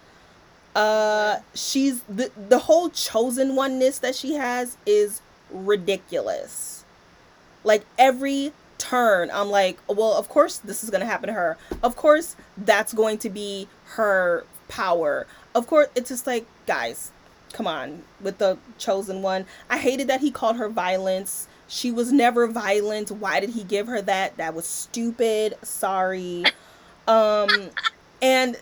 [0.74, 6.84] Uh, she's the the whole chosen oneness that she has is ridiculous.
[7.62, 11.56] Like every turn, I'm like, well, of course this is gonna happen to her.
[11.82, 15.26] Of course that's going to be her power.
[15.54, 17.12] Of course, it's just like, guys,
[17.52, 19.46] come on with the chosen one.
[19.70, 21.48] I hated that he called her violence.
[21.68, 23.10] She was never violent.
[23.10, 24.36] Why did he give her that?
[24.36, 25.54] That was stupid.
[25.62, 26.44] Sorry.
[27.06, 27.48] Um,
[28.20, 28.56] and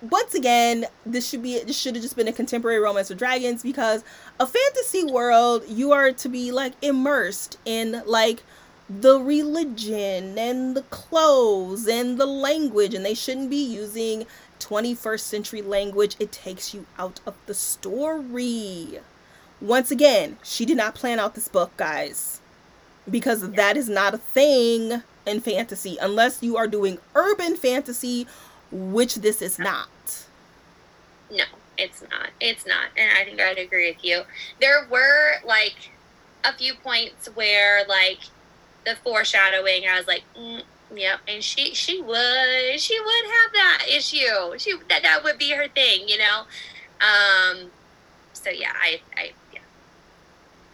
[0.00, 3.62] once again, this should be this should have just been a contemporary romance with dragons
[3.62, 4.02] because
[4.40, 8.42] a fantasy world you are to be like immersed in like
[8.88, 14.26] the religion and the clothes and the language and they shouldn't be using
[14.60, 18.98] 21st century language it takes you out of the story
[19.60, 22.40] once again she did not plan out this book guys
[23.08, 28.26] because that is not a thing in fantasy unless you are doing urban fantasy
[28.70, 30.26] which this is not
[31.30, 31.44] No,
[31.76, 32.30] it's not.
[32.40, 32.86] It's not.
[32.96, 34.22] And I think I'd agree with you.
[34.60, 35.90] There were like
[36.44, 38.20] a few points where like
[38.84, 40.62] the foreshadowing, I was like, mm,
[40.94, 41.20] yep.
[41.28, 44.58] And she she would she would have that issue.
[44.58, 46.42] She that that would be her thing, you know.
[47.00, 47.70] Um.
[48.32, 49.60] So yeah, I I yeah,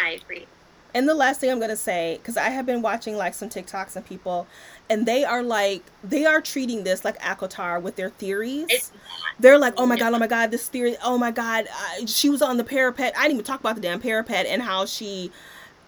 [0.00, 0.46] I agree.
[0.94, 3.96] And the last thing I'm gonna say, because I have been watching like some TikToks
[3.96, 4.46] and people,
[4.88, 8.66] and they are like they are treating this like ACOTAR with their theories.
[8.68, 8.92] It's
[9.40, 12.30] They're like, oh my god, oh my god, this theory, oh my god, uh, she
[12.30, 13.12] was on the parapet.
[13.16, 15.32] I didn't even talk about the damn parapet and how she.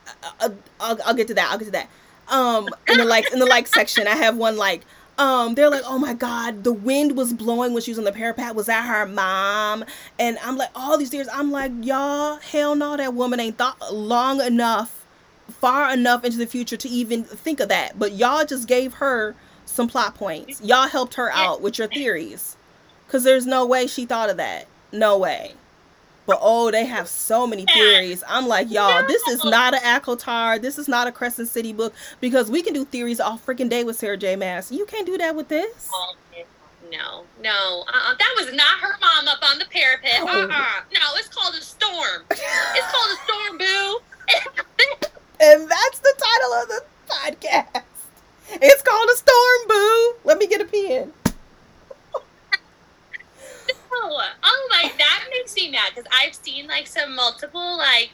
[0.08, 0.48] Uh, uh,
[0.80, 1.50] I'll, I'll get to that.
[1.52, 1.88] I'll get to that.
[2.28, 4.82] Um, in the like in the like section, I have one like.
[5.18, 8.12] Um, they're like, oh my god, the wind was blowing when she was on the
[8.12, 8.54] parapet.
[8.54, 9.82] Was that her mom?
[10.18, 11.28] And I'm like, all these theories.
[11.32, 15.06] I'm like, y'all, hell no, that woman ain't thought long enough,
[15.48, 17.98] far enough into the future to even think of that.
[17.98, 19.34] But y'all just gave her
[19.64, 20.60] some plot points.
[20.60, 22.58] Y'all helped her out with your theories.
[23.08, 24.66] Cause there's no way she thought of that.
[24.92, 25.54] No way.
[26.26, 28.24] But oh, they have so many theories.
[28.28, 30.60] I'm like, y'all, this is not an ACOTAR.
[30.60, 33.84] This is not a Crescent City book because we can do theories all freaking day
[33.84, 34.34] with Sarah J.
[34.36, 34.72] Maas.
[34.72, 35.88] You can't do that with this.
[35.92, 36.14] Oh,
[36.90, 38.14] no, no, uh-uh.
[38.16, 40.20] that was not her mom up on the parapet.
[40.20, 40.26] Oh.
[40.26, 40.82] Uh-uh.
[40.92, 42.22] No, it's called a storm.
[42.30, 43.98] It's called a storm, boo.
[45.38, 47.82] And that's the title of the podcast.
[48.52, 50.14] It's called a storm, boo.
[50.24, 51.12] Let me get a pen.
[53.92, 58.10] Oh, oh my, that makes me mad because I've seen like some multiple like,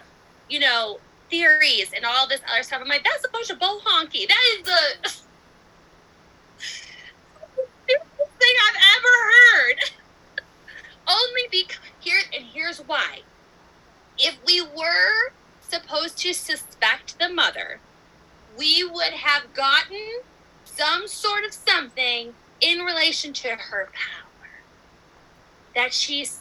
[0.48, 0.98] you know,
[1.30, 2.80] theories and all this other stuff.
[2.82, 4.28] I'm like, that's a bunch of bull honky.
[4.28, 5.08] That is the
[6.58, 9.76] stupidest thing I've ever heard.
[11.08, 13.20] Only because here and here's why.
[14.18, 17.80] If we were supposed to suspect the mother,
[18.58, 20.20] we would have gotten
[20.64, 24.21] some sort of something in relation to her power
[25.74, 26.40] that she's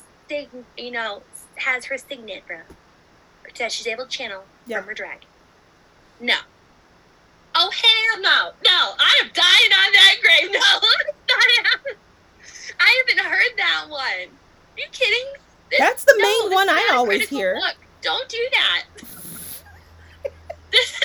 [0.77, 1.21] you know
[1.55, 2.61] has her signet from
[3.57, 4.77] that she's able to channel Yeah.
[4.79, 5.27] from her dragon.
[6.19, 6.35] No.
[7.53, 8.51] Oh hell no.
[8.63, 8.93] No.
[8.97, 10.51] I am dying on that grave.
[10.51, 10.59] No.
[11.89, 11.95] I'm
[12.79, 13.99] I haven't heard that one.
[13.99, 15.25] Are you kidding?
[15.69, 17.55] This- That's the no, main one I always hear.
[17.55, 17.75] book.
[18.01, 18.83] Don't do that.
[20.71, 21.01] This-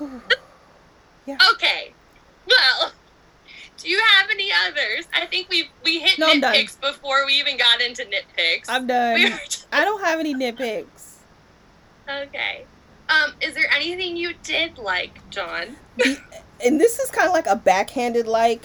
[1.26, 1.36] Yeah.
[1.52, 1.92] okay.
[3.82, 5.06] Do you have any others?
[5.14, 8.66] I think we we hit No, nitpicks before we even got into nitpicks.
[8.68, 9.22] I'm done.
[9.22, 11.14] were just- I don't have any nitpicks.
[12.08, 12.64] okay.
[13.08, 15.76] Um, is there anything you did like, Dawn?
[16.62, 18.62] and this is kind of like a backhanded like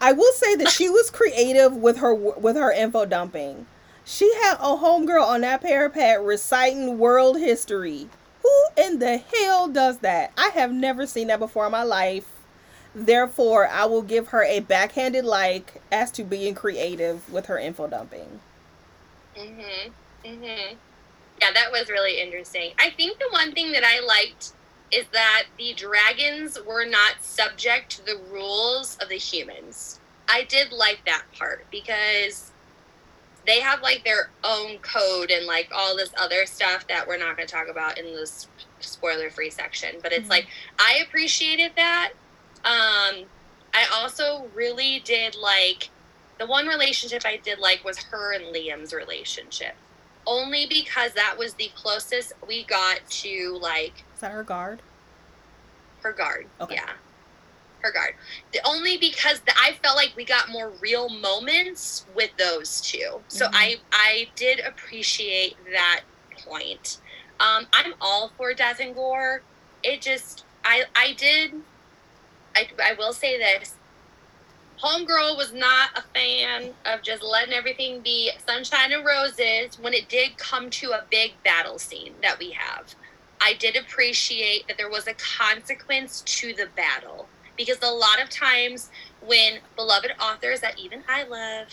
[0.00, 3.66] i will say that she was creative with her with her info dumping
[4.04, 8.08] she had a homegirl on that parapet reciting world history
[8.42, 12.26] who in the hell does that i have never seen that before in my life
[12.94, 17.86] Therefore, I will give her a backhanded like as to being creative with her info
[17.86, 18.40] dumping.
[19.36, 19.92] Mhm.
[20.24, 20.76] Mhm.
[21.40, 22.74] Yeah, that was really interesting.
[22.78, 24.52] I think the one thing that I liked
[24.90, 30.00] is that the dragons were not subject to the rules of the humans.
[30.28, 32.50] I did like that part because
[33.46, 37.36] they have like their own code and like all this other stuff that we're not
[37.36, 38.46] going to talk about in this
[38.80, 40.30] spoiler free section but it's Mhm.
[40.30, 40.46] like
[40.78, 42.12] i appreciated that
[42.64, 43.24] um
[43.74, 45.88] i also really did like
[46.38, 49.74] the one relationship i did like was her and liam's relationship
[50.26, 54.82] only because that was the closest we got to like Is that her guard?
[56.02, 56.46] her guard.
[56.60, 56.74] Okay.
[56.76, 56.90] Yeah.
[57.80, 58.14] Her guard.
[58.52, 63.20] The, only because the, I felt like we got more real moments with those two.
[63.28, 63.50] So Mhm.
[63.54, 66.02] I I did appreciate that
[66.46, 66.98] point.
[67.38, 69.42] Um, I'm all for death and gore.
[69.82, 71.54] It just I I did
[72.54, 73.74] I I will say this.
[74.82, 80.08] Homegirl was not a fan of just letting everything be sunshine and roses when it
[80.08, 82.94] did come to a big battle scene that we have.
[83.42, 87.28] I did appreciate that there was a consequence to the battle
[87.58, 88.90] because a lot of times
[89.26, 91.68] when beloved authors that even I love,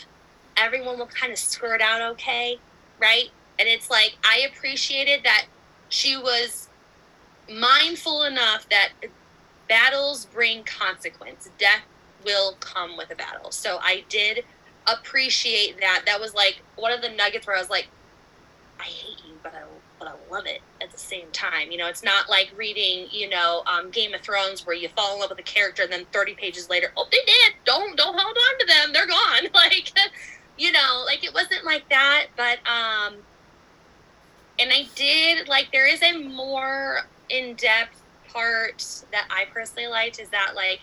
[0.58, 2.60] everyone will kind of skirt out okay,
[3.00, 3.30] right?
[3.58, 5.46] And it's like I appreciated that
[5.90, 6.68] she was
[7.50, 8.90] mindful enough that
[9.68, 11.50] battles bring consequence.
[11.58, 11.84] Death
[12.26, 13.52] will come with a battle.
[13.52, 14.44] So I did
[14.88, 16.04] appreciate that.
[16.06, 17.88] That was like one of the nuggets where I was like,
[18.80, 19.64] I hate you, but I
[20.00, 21.72] but I love it at the same time.
[21.72, 25.16] You know, it's not like reading, you know, um, Game of Thrones where you fall
[25.16, 27.54] in love with a character and then 30 pages later, oh, they did.
[27.66, 28.94] Don't don't hold on to them.
[28.94, 29.48] They're gone.
[29.54, 29.92] Like,
[30.58, 32.28] you know, like it wasn't like that.
[32.36, 33.16] But um,
[34.60, 38.02] and I did like there is a more in depth
[38.32, 40.82] part that I personally liked is that like,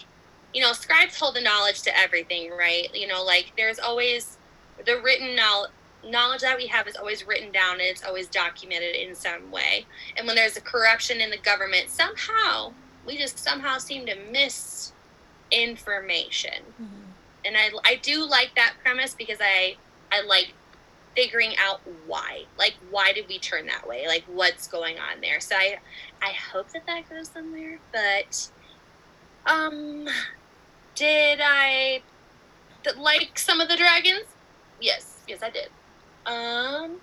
[0.53, 2.95] you know, scribes hold the knowledge to everything, right?
[2.95, 4.39] You know, like there's always
[4.85, 5.71] the written knowledge
[6.07, 9.87] knowledge that we have is always written down and it's always documented in some way.
[10.19, 12.73] And when there's a corruption in the government, somehow
[13.07, 14.93] we just somehow seem to miss
[15.51, 16.63] information.
[16.81, 17.47] Mm-hmm.
[17.47, 19.77] And I, I do like that premise because I
[20.13, 20.53] I like
[21.17, 22.45] figuring out why.
[22.59, 24.07] Like why did we turn that way?
[24.07, 25.41] Like what's going on there?
[25.41, 25.79] So I
[26.23, 28.49] I hope that that goes somewhere, but
[29.47, 30.07] um
[30.95, 32.03] did I
[32.85, 34.27] th- like some of the dragons?
[34.81, 35.69] Yes, yes I did.
[36.27, 37.01] Um,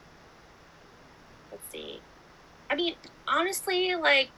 [1.52, 2.00] let's see.
[2.70, 2.96] I mean,
[3.28, 4.30] honestly, like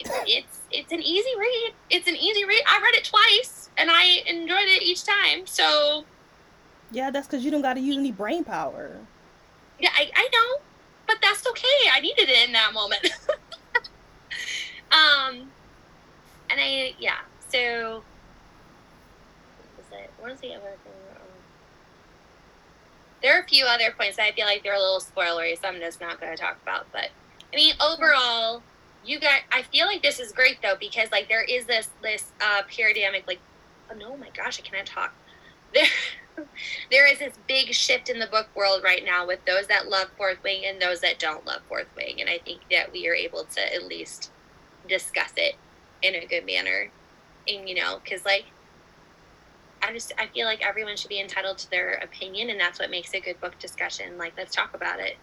[0.00, 1.74] it's it's, it's an easy read.
[1.90, 2.62] It's an easy read.
[2.66, 5.46] I read it twice and I enjoyed it each time.
[5.46, 6.04] So
[6.94, 8.92] Yeah, that's because you don't got to use any brain power.
[9.80, 10.62] yeah, I, I know,
[11.08, 11.66] but that's okay.
[11.92, 13.04] I needed it in that moment.
[14.92, 15.50] um,
[16.48, 17.18] and I yeah.
[17.48, 18.04] So
[19.56, 20.10] what was it?
[20.20, 20.92] What was the other thing?
[21.16, 21.26] Um,
[23.22, 25.66] there are a few other points that I feel like they're a little spoilery, so
[25.66, 26.86] I'm just not going to talk about.
[26.92, 27.08] But
[27.52, 28.62] I mean, overall,
[29.04, 29.40] you got.
[29.50, 33.26] I feel like this is great though because like there is this this uh paradigmic
[33.26, 33.40] like,
[33.90, 35.12] oh no, my gosh, I cannot talk.
[35.74, 35.88] There,
[36.90, 40.08] there is this big shift in the book world right now with those that love
[40.16, 43.14] Fourth Wing and those that don't love Fourth Wing, and I think that we are
[43.14, 44.30] able to at least
[44.88, 45.54] discuss it
[46.02, 46.90] in a good manner,
[47.48, 48.46] and you know, because like
[49.82, 52.90] I just I feel like everyone should be entitled to their opinion, and that's what
[52.90, 54.16] makes a good book discussion.
[54.16, 55.16] Like, let's talk about it.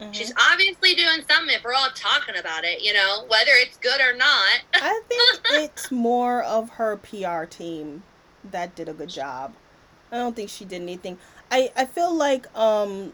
[0.00, 0.14] Mhm.
[0.14, 4.00] She's obviously doing something if we're all talking about it, you know, whether it's good
[4.00, 4.60] or not.
[4.74, 8.02] I think it's more of her PR team
[8.44, 9.54] that did a good job.
[10.12, 11.18] I don't think she did anything.
[11.50, 13.12] I I feel like um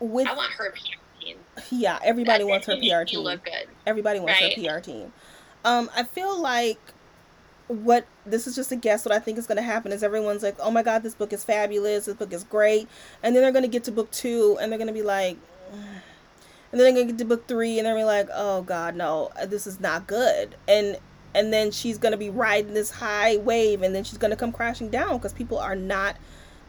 [0.00, 1.36] with I want her PR team.
[1.70, 3.20] yeah, everybody wants her PR team.
[3.20, 3.68] look good.
[3.86, 4.54] Everybody wants Right.
[4.56, 5.12] her PR team.
[5.64, 6.78] Um, I feel like
[7.66, 9.04] what this is just a guess.
[9.04, 11.32] What I think is going to happen is everyone's like, "Oh my god, this book
[11.32, 12.06] is fabulous.
[12.06, 12.88] This book is great,"
[13.22, 15.36] and then they're going to get to book two, and they're going to be like,
[15.72, 15.82] and
[16.72, 18.94] then they're going to get to book three, and they're gonna be like, "Oh god,
[18.94, 20.96] no, this is not good," and
[21.34, 24.36] and then she's going to be riding this high wave, and then she's going to
[24.36, 26.16] come crashing down because people are not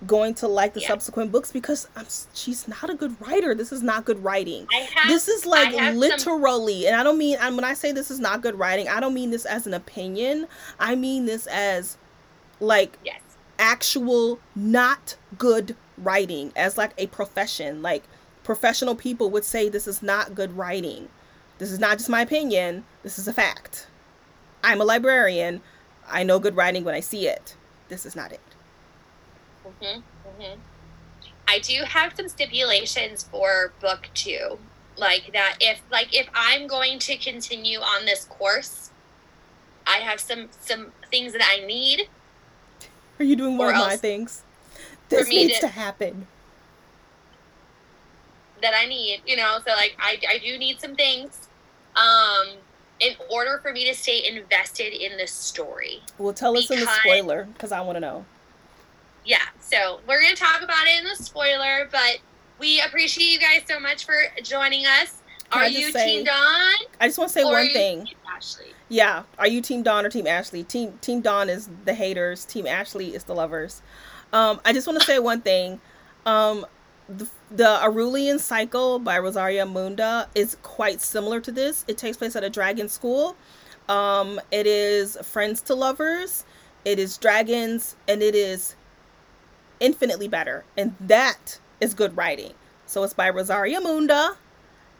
[0.07, 0.87] going to like the Yeah.
[0.87, 3.53] subsequent books because I'm, she's not a good writer.
[3.53, 7.17] This is not good writing have this is like have some- literally and i don't
[7.17, 9.67] mean and when i say this is not good writing i don't mean this as
[9.67, 10.47] an opinion
[10.79, 11.97] i mean this as
[12.61, 13.19] like yes.
[13.57, 18.03] actual not good writing as like a profession like
[18.45, 21.09] professional people would say this is not good writing
[21.57, 23.87] this is not just my opinion this is a fact
[24.63, 25.61] i'm a librarian
[26.07, 27.55] i know good writing when i see it
[27.89, 28.39] this is not it
[29.63, 30.59] hmm hmm
[31.47, 34.59] I do have some stipulations for book two,
[34.97, 35.57] like that.
[35.59, 38.91] If like if I'm going to continue on this course,
[39.87, 42.07] I have some some things that I need.
[43.19, 44.43] Are you doing one of my things?
[45.09, 46.27] This needs to- to happen.
[48.61, 51.47] that I need, you know, so like I, I do need some things
[51.95, 52.57] um
[52.99, 56.01] in order for me to stay invested in the story.
[56.17, 58.25] Well, tell us in the spoiler because I want to know.
[59.25, 62.19] Yeah, so we're going to talk about it in the spoiler, but
[62.59, 65.21] we appreciate you guys so much for joining us.
[65.51, 66.73] Can Are you say- Team Dawn?
[66.99, 68.05] I just want to say one thing.
[68.05, 68.65] Team Ashley.
[68.89, 70.63] Yeah, are you Team Dawn or Team Ashley?
[70.63, 72.45] Team Team Dawn is the haters.
[72.45, 73.81] Team Ashley is the lovers.
[74.33, 75.79] Um, I just want to say one thing.
[76.25, 76.65] Um,
[77.07, 81.85] the, the Aurelian Cycle by Rosaria Munda is quite similar to this.
[81.87, 83.35] It takes place at a dragon school.
[83.87, 86.45] Um, it is friends to lovers.
[86.85, 88.75] It is dragons, and it is
[89.79, 90.63] infinitely better.
[90.77, 92.53] And that is good writing.
[92.85, 94.37] So it's by Rosaria Munda.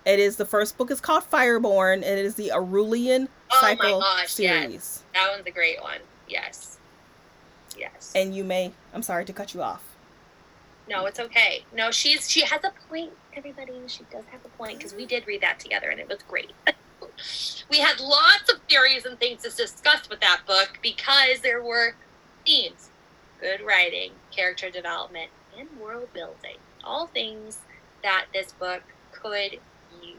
[0.05, 1.95] It is the first book is called Fireborne.
[1.95, 4.61] And it is the Aurelian Oh my Cycle gosh, yes.
[4.61, 5.03] series.
[5.13, 5.99] That one's a great one.
[6.27, 6.77] Yes.
[7.77, 8.11] Yes.
[8.15, 9.88] And you may, I'm sorry to cut you off.
[10.89, 11.63] No, it's okay.
[11.73, 13.73] No, she's she has a point, everybody.
[13.87, 16.51] She does have a point because we did read that together and it was great.
[17.69, 21.93] we had lots of theories and things to discuss with that book because there were
[22.45, 22.89] themes,
[23.39, 26.57] good writing, character development, and world building.
[26.83, 27.59] All things
[28.01, 28.81] that this book
[29.11, 29.59] could
[30.01, 30.17] use.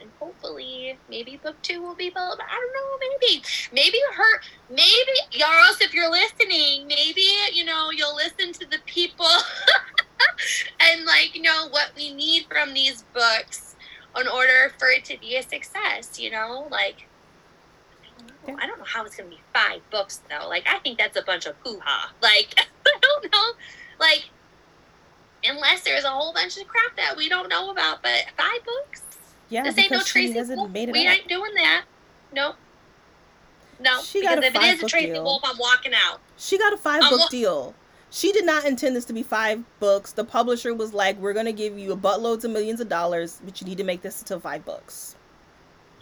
[0.00, 2.10] And hopefully, maybe book two will be.
[2.10, 2.40] Built.
[2.40, 3.08] I don't know.
[3.20, 4.40] Maybe, maybe her.
[4.70, 9.26] Maybe Yarros, if you're listening, maybe you know you'll listen to the people
[10.80, 13.76] and like know what we need from these books
[14.18, 16.18] in order for it to be a success.
[16.18, 17.06] You know, like.
[18.16, 18.62] I don't know.
[18.62, 20.48] I don't know how it's gonna be five books though.
[20.48, 22.12] Like I think that's a bunch of hoo ha.
[22.22, 23.52] Like I don't know.
[24.00, 24.30] Like
[25.44, 28.02] unless there's a whole bunch of crap that we don't know about.
[28.02, 29.02] But five books?
[29.48, 30.70] Yeah, this ain't no Tracy Wolff.
[30.72, 30.96] We up.
[30.96, 31.84] ain't doing that.
[32.32, 32.56] Nope.
[33.80, 35.22] No, She because got a if it is a Tracy deal.
[35.24, 36.20] Wolff, I'm walking out.
[36.36, 37.74] She got a five Um, book deal.
[38.10, 40.12] She did not intend this to be five books.
[40.12, 43.60] The publisher was like, "We're gonna give you a buttloads of millions of dollars, but
[43.60, 45.14] you need to make this into five books."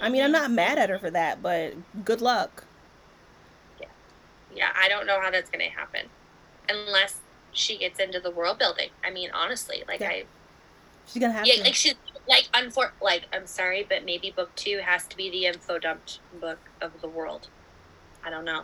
[0.01, 0.33] I mean, I'm Mhm.
[0.33, 1.75] not mad at her for that, but
[2.05, 2.65] good luck.
[3.81, 3.87] Yeah,
[4.55, 6.09] yeah, I don't know how that's gonna happen,
[6.69, 7.17] unless
[7.53, 8.91] she gets into the world building.
[9.05, 10.09] I mean, honestly, like Yeah.
[10.11, 10.25] I,
[11.07, 11.63] She's gonna have yeah, to.
[11.63, 11.95] like she's
[12.29, 16.21] like unfor like I'm sorry, but maybe book two has to be the info dumped
[16.41, 17.49] book of the world.
[18.25, 18.63] I don't know.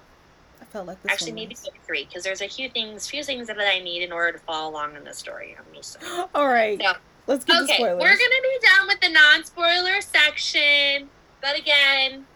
[0.61, 3.49] I felt like this Actually, maybe book three because there's a few things, few things
[3.49, 5.57] that I need in order to follow along in the story.
[5.59, 6.25] I'm just saying.
[6.35, 6.93] All right, So,
[7.27, 8.01] let's get the okay, spoilers.
[8.01, 11.09] we're gonna be done with the non-spoiler section,
[11.41, 12.27] but again,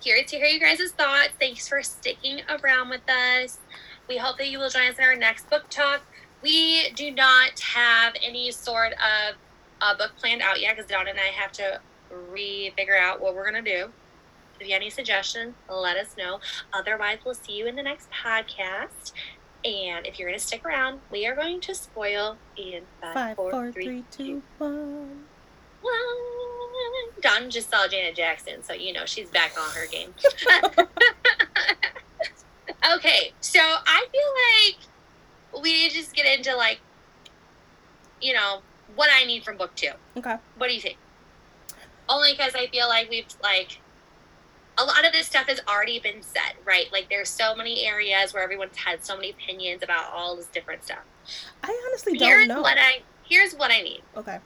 [0.00, 1.30] curious to hear you guys' thoughts.
[1.38, 3.58] Thanks for sticking around with us.
[4.08, 6.02] We hope that you will join us in our next book talk.
[6.42, 9.36] We do not have any sort of
[9.80, 11.80] uh, book planned out yet because Dawn and I have to
[12.30, 13.90] re-figure out what we're gonna do.
[14.60, 16.40] If you have any suggestions, let us know.
[16.72, 19.12] Otherwise, we'll see you in the next podcast.
[19.64, 23.50] And if you're gonna stick around, we are going to spoil in five, Five, four,
[23.50, 25.24] four, three, three, two, one.
[25.80, 25.92] one.
[27.20, 30.12] Dawn just saw Janet Jackson, so you know she's back on her game.
[32.96, 34.91] okay, so I feel like
[35.60, 36.80] we just get into like,
[38.20, 38.62] you know,
[38.94, 39.92] what I need from book two.
[40.16, 40.36] Okay.
[40.56, 40.98] What do you think?
[42.08, 43.80] Only because I feel like we've like
[44.78, 46.86] a lot of this stuff has already been said, right?
[46.92, 50.84] Like there's so many areas where everyone's had so many opinions about all this different
[50.84, 51.04] stuff.
[51.62, 52.62] I honestly don't know.
[52.62, 54.02] what I here's what I need.
[54.16, 54.38] Okay.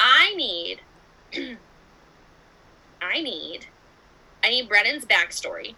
[0.00, 0.80] I need
[3.02, 3.66] I need
[4.42, 5.74] I need Brennan's backstory.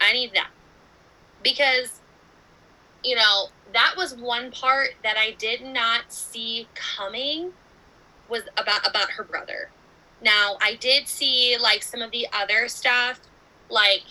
[0.00, 0.50] I need that.
[1.42, 2.00] Because
[3.06, 7.52] you know, that was one part that I did not see coming
[8.28, 9.70] was about about her brother.
[10.20, 13.20] Now, I did see like some of the other stuff
[13.70, 14.02] like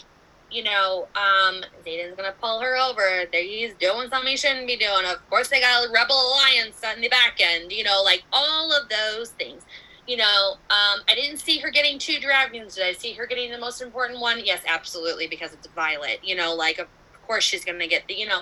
[0.51, 3.25] you know, um, Xaden's gonna pull her over.
[3.33, 5.05] He's doing something he shouldn't be doing.
[5.05, 7.71] Of course, they got a rebel alliance on the back end.
[7.71, 9.63] You know, like all of those things.
[10.07, 12.75] You know, um, I didn't see her getting two dragons.
[12.75, 14.45] Did I see her getting the most important one?
[14.45, 16.19] Yes, absolutely, because it's Violet.
[16.23, 16.87] You know, like of
[17.27, 18.13] course she's gonna get the.
[18.13, 18.41] You know,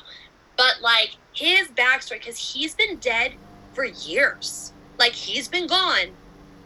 [0.58, 3.34] but like his backstory, because he's been dead
[3.74, 4.74] for years.
[5.00, 6.10] Like he's been gone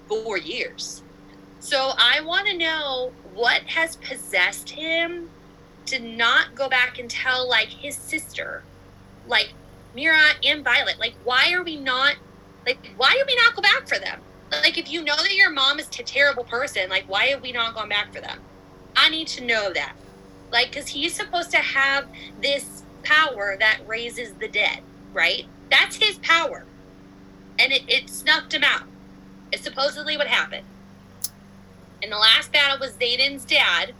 [0.07, 1.01] for years.
[1.59, 5.29] So I want to know what has possessed him
[5.87, 8.63] to not go back and tell like his sister,
[9.27, 9.53] like
[9.95, 10.99] Mira and Violet.
[10.99, 12.15] Like, why are we not?
[12.65, 14.21] Like, why do we not go back for them?
[14.51, 17.51] Like, if you know that your mom is a terrible person, like, why have we
[17.51, 18.39] not gone back for them?
[18.95, 19.93] I need to know that.
[20.51, 22.07] Like, because he's supposed to have
[22.41, 24.79] this power that raises the dead,
[25.13, 25.45] right?
[25.69, 26.65] That's his power.
[27.59, 28.83] And it, it snuffed him out.
[29.51, 30.65] It's supposedly what happened.
[32.03, 33.93] And the last battle was Xaden's dad,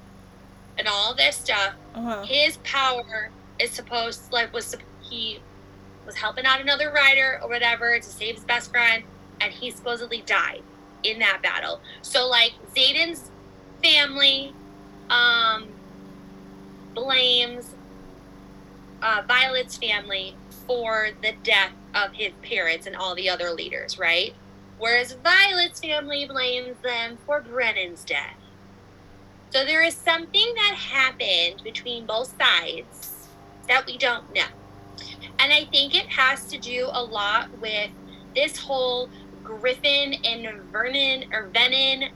[0.77, 1.73] and all this stuff.
[1.95, 2.23] Uh-huh.
[2.23, 3.29] His power
[3.59, 5.39] is supposed like was he
[6.05, 9.03] was helping out another rider or whatever to save his best friend,
[9.41, 10.61] and he supposedly died
[11.03, 11.81] in that battle.
[12.01, 13.31] So like Xaden's
[13.81, 14.53] family
[15.09, 15.67] um,
[16.93, 17.73] blames
[19.01, 20.35] uh, Violet's family
[20.65, 24.33] for the death of his parents and all the other leaders, right?
[24.79, 28.35] Whereas Violet's family blames them for Brennan's death.
[29.49, 33.29] So there is something that happened between both sides
[33.67, 34.43] that we don't know.
[35.39, 37.89] And I think it has to do a lot with
[38.35, 39.09] this whole
[39.43, 42.11] Griffin and Vernon or Venom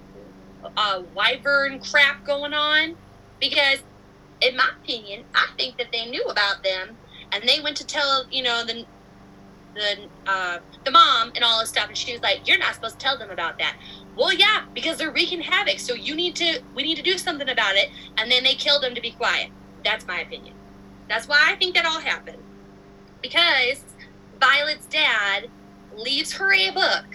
[0.75, 2.95] uh, Wyvern crap going on.
[3.39, 3.79] Because,
[4.41, 6.97] in my opinion, I think that they knew about them
[7.31, 8.85] and they went to tell, you know, the
[9.73, 12.99] the uh, the mom and all this stuff, and she was like, "You're not supposed
[12.99, 13.77] to tell them about that."
[14.15, 15.79] Well, yeah, because they're wreaking havoc.
[15.79, 17.89] So you need to, we need to do something about it.
[18.17, 19.49] And then they killed them to be quiet.
[19.83, 20.53] That's my opinion.
[21.07, 22.43] That's why I think that all happened.
[23.21, 23.83] Because
[24.39, 25.49] Violet's dad
[25.95, 27.05] leaves her a book,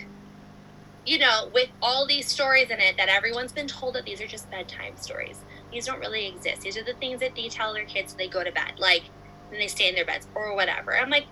[1.05, 4.27] you know, with all these stories in it that everyone's been told that these are
[4.27, 5.39] just bedtime stories.
[5.77, 6.62] These don't really exist.
[6.62, 9.03] These are the things that they tell their kids when they go to bed, like,
[9.51, 10.97] when they stay in their beds or whatever.
[10.97, 11.27] I'm like,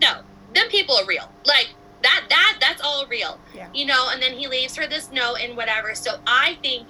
[0.00, 0.20] no,
[0.54, 1.28] them people are real.
[1.44, 1.70] Like,
[2.02, 3.68] that that that's all real Yeah.
[3.74, 6.88] you know and then he leaves her this note and whatever so i think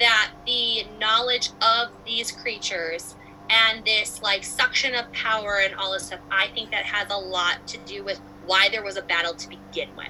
[0.00, 3.16] that the knowledge of these creatures
[3.50, 7.16] and this like suction of power and all this stuff i think that has a
[7.16, 10.08] lot to do with why there was a battle to begin with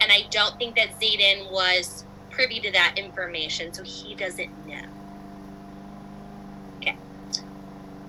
[0.00, 4.80] and i don't think that Xaden was privy to that information so he doesn't know
[6.78, 6.96] okay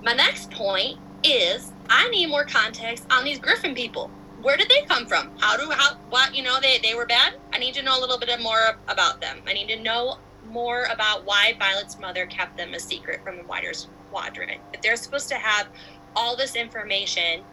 [0.03, 4.81] my next point is i need more context on these griffin people where did they
[4.87, 5.31] come from?
[5.39, 7.35] How do how what you know they they were bad?
[7.51, 9.39] I need to know a little bit more about them.
[9.47, 10.19] I need to know
[10.49, 14.59] more about why Violet's mother kept them a secret from the wider squadron.
[14.73, 15.67] If they're supposed to have
[16.15, 17.43] all this information,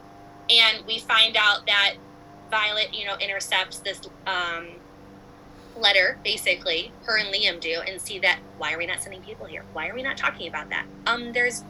[0.50, 1.94] and we find out that
[2.50, 4.68] Violet, you know, intercepts this um,
[5.76, 9.46] letter, basically, her and Liam do, and see that why are we not sending people
[9.46, 9.64] here?
[9.72, 10.86] Why are we not talking about that?
[11.06, 11.64] Um, there's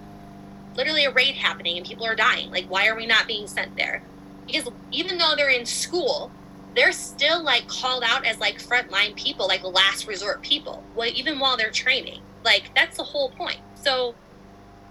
[0.77, 2.51] literally a raid happening and people are dying.
[2.51, 4.03] Like, why are we not being sent there?
[4.47, 6.31] because even though they're in school
[6.75, 11.39] they're still like called out as like frontline people like last resort people well even
[11.39, 14.15] while they're training like that's the whole point so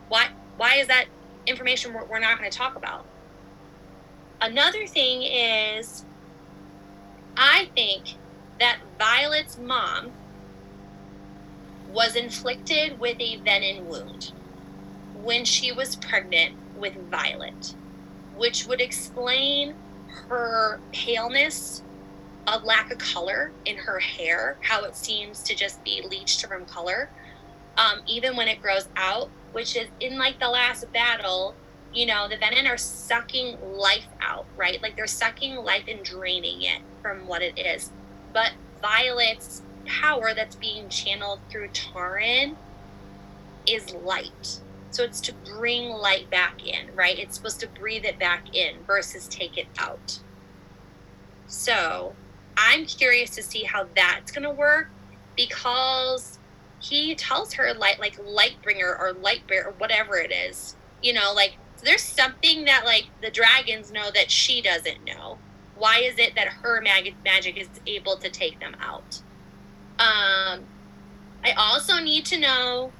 [0.09, 0.27] why
[0.57, 1.05] why is that
[1.45, 3.05] information we're, we're not going to talk about
[4.41, 6.05] another thing is
[7.37, 8.15] i think
[8.59, 10.11] that violet's mom
[11.91, 14.31] was inflicted with a venom wound
[15.23, 17.75] when she was pregnant with violet
[18.35, 19.73] which would explain
[20.29, 21.83] her paleness,
[22.47, 26.65] a lack of color in her hair, how it seems to just be leached from
[26.65, 27.09] color,
[27.77, 31.55] um, even when it grows out, which is in like the last battle,
[31.93, 34.81] you know, the venom are sucking life out, right?
[34.81, 37.91] Like they're sucking life and draining it from what it is.
[38.33, 38.51] But
[38.81, 42.57] Violet's power that's being channeled through Tairn
[43.67, 44.59] is light.
[44.93, 47.17] So it's to bring light back in, right?
[47.17, 50.19] It's supposed to breathe it back in versus take it out.
[51.47, 52.13] So
[52.55, 54.91] I'm curious to see how that's going to work
[55.35, 56.37] because
[56.79, 60.75] he tells her light, like light bringer or light bearer or whatever it is.
[61.01, 65.39] You know, like there's something that like the dragons know that she doesn't know.
[65.75, 69.23] Why is it that her mag- magic is able to take them out?
[69.97, 70.65] Um,
[71.43, 72.91] I also need to know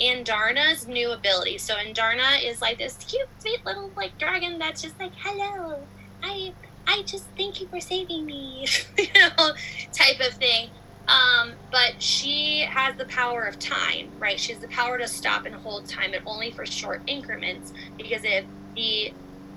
[0.00, 1.58] Andarna's new ability.
[1.58, 5.80] So Andarna is like this cute, sweet little like dragon that's just like, "Hello,
[6.22, 6.52] I,
[6.86, 8.66] I just thank you for saving me,"
[8.98, 9.52] you know,
[9.92, 10.70] type of thing.
[11.08, 14.38] Um, but she has the power of time, right?
[14.38, 18.24] She has the power to stop and hold time, but only for short increments because
[18.24, 18.44] if
[18.76, 19.14] the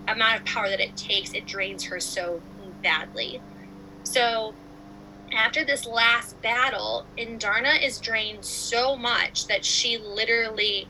[0.07, 2.41] amount of power that it takes, it drains her so
[2.81, 3.41] badly.
[4.03, 4.55] So
[5.33, 10.87] after this last battle, Andarna is drained so much that she literally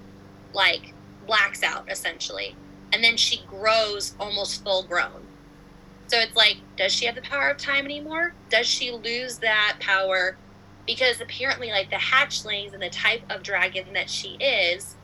[0.53, 0.93] like
[1.25, 2.55] blacks out essentially.
[2.93, 5.27] And then she grows almost full grown.
[6.07, 8.33] So it's like, does she have the power of time anymore?
[8.49, 10.35] Does she lose that power?
[10.85, 14.97] Because apparently, like the hatchlings and the type of dragon that she is,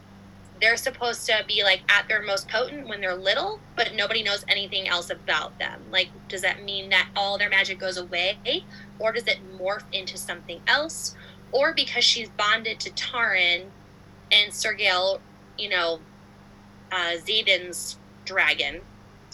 [0.60, 4.44] they're supposed to be like at their most potent when they're little, but nobody knows
[4.48, 5.82] anything else about them.
[5.92, 8.66] Like, does that mean that all their magic goes away?
[9.00, 11.16] Or does it morph into something else?
[11.52, 13.72] Or because she's bonded to Tairn
[14.32, 15.20] and Sgaeyl,
[15.58, 16.00] you know,
[16.92, 17.16] uh,
[18.26, 18.82] dragon,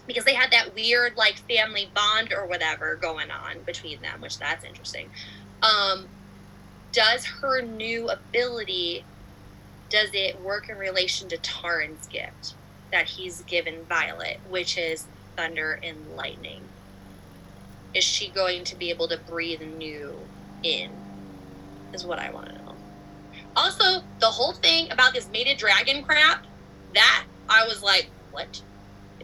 [0.06, 4.38] because they had that weird like family bond or whatever going on between them, which
[4.38, 5.10] that's interesting.
[5.62, 6.08] Um,
[6.92, 9.04] does her new ability
[9.90, 12.56] does it work in relation to Tairn's gift
[12.92, 15.06] that he's given Violet, which is
[15.36, 16.62] thunder and lightning?
[17.94, 20.14] Is she going to be able to breathe new
[20.64, 20.90] in?
[21.94, 22.76] Is what I want to know.
[23.56, 26.46] Also, the whole thing about this mated dragon crap,
[26.96, 28.62] that I was like, what?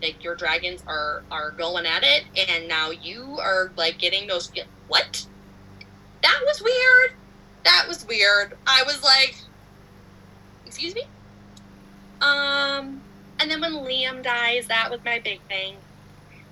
[0.02, 4.52] Like your dragons are are going at it, and now you are like getting those.
[4.88, 5.26] What?
[6.22, 7.18] That was weird.
[7.64, 8.58] That was weird.
[8.66, 9.36] I was like,
[10.66, 11.04] excuse me.
[12.22, 13.02] Um,
[13.40, 15.78] and then when Liam dies, that was my big thing.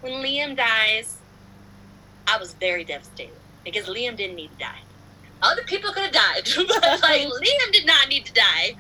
[0.02, 1.17] When Liam dies,
[2.28, 4.80] I was very devastated because Liam didn't need to die.
[5.42, 8.76] Other people could have died, but like Liam did not need to die.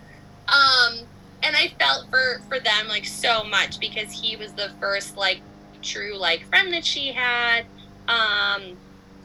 [0.47, 0.99] Um,
[1.43, 5.41] and I felt for for them like so much because he was the first like
[5.81, 7.65] true like friend that she had,
[8.07, 8.77] um,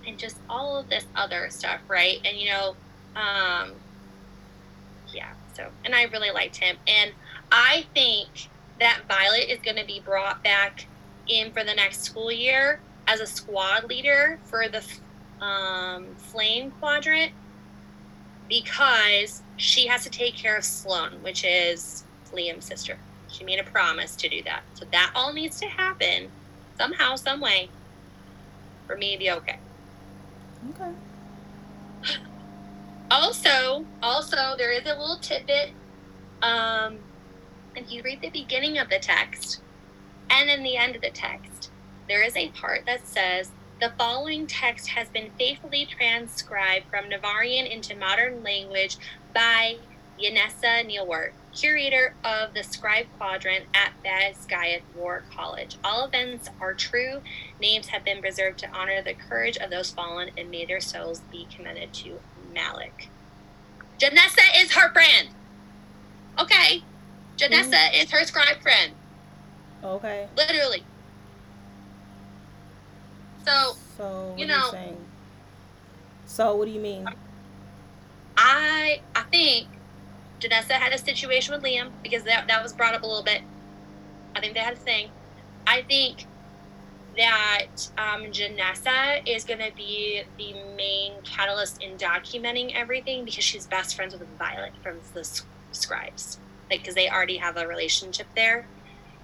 [0.06, 2.18] and just all of this other stuff, right?
[2.24, 2.76] And you know,
[3.16, 3.72] um,
[5.12, 5.32] yeah.
[5.54, 7.12] So, and I really liked him, and
[7.50, 8.28] I think
[8.80, 10.86] that Violet is going to be brought back
[11.28, 14.82] in for the next school year as a squad leader for the
[15.44, 17.32] um, Flame Quadrant
[18.48, 22.98] because she has to take care of Sloane, which is Liam's sister.
[23.28, 24.62] She made a promise to do that.
[24.74, 26.30] So that all needs to happen
[26.76, 27.70] somehow, some way
[28.86, 29.58] for me to be okay.
[30.70, 30.92] Okay.
[33.10, 35.72] Also, also there is a little tidbit.
[36.40, 36.96] Um,
[37.76, 39.60] if you read the beginning of the text
[40.30, 41.71] and then the end of the text,
[42.12, 43.48] there is a part that says
[43.80, 48.98] the following text has been faithfully transcribed from Navarrian into modern language
[49.32, 49.78] by
[50.22, 55.78] Yanessa Neilworth, curator of the Scribe Quadrant at Basgiath War College.
[55.82, 57.22] All events are true.
[57.62, 61.22] Names have been preserved to honor the courage of those fallen, and may their souls
[61.32, 62.20] be commended to
[62.52, 63.08] Malek.
[63.98, 65.30] Janessa is her friend.
[66.38, 66.82] Okay.
[67.38, 68.02] Janessa mm.
[68.02, 68.92] is her scribe friend.
[69.82, 70.28] Okay.
[70.36, 70.84] Literally.
[73.44, 74.70] So, so you know.
[74.72, 74.96] You
[76.26, 77.06] so what do you mean?
[78.36, 79.68] I I think
[80.40, 83.42] Janessa had a situation with Liam because that that was brought up a little bit.
[84.34, 85.08] I think they had a thing.
[85.66, 86.26] I think
[87.16, 87.66] that
[87.98, 93.94] um, Janessa is going to be the main catalyst in documenting everything because she's best
[93.94, 96.38] friends with Violet from the scribes,
[96.70, 98.66] like because they already have a relationship there.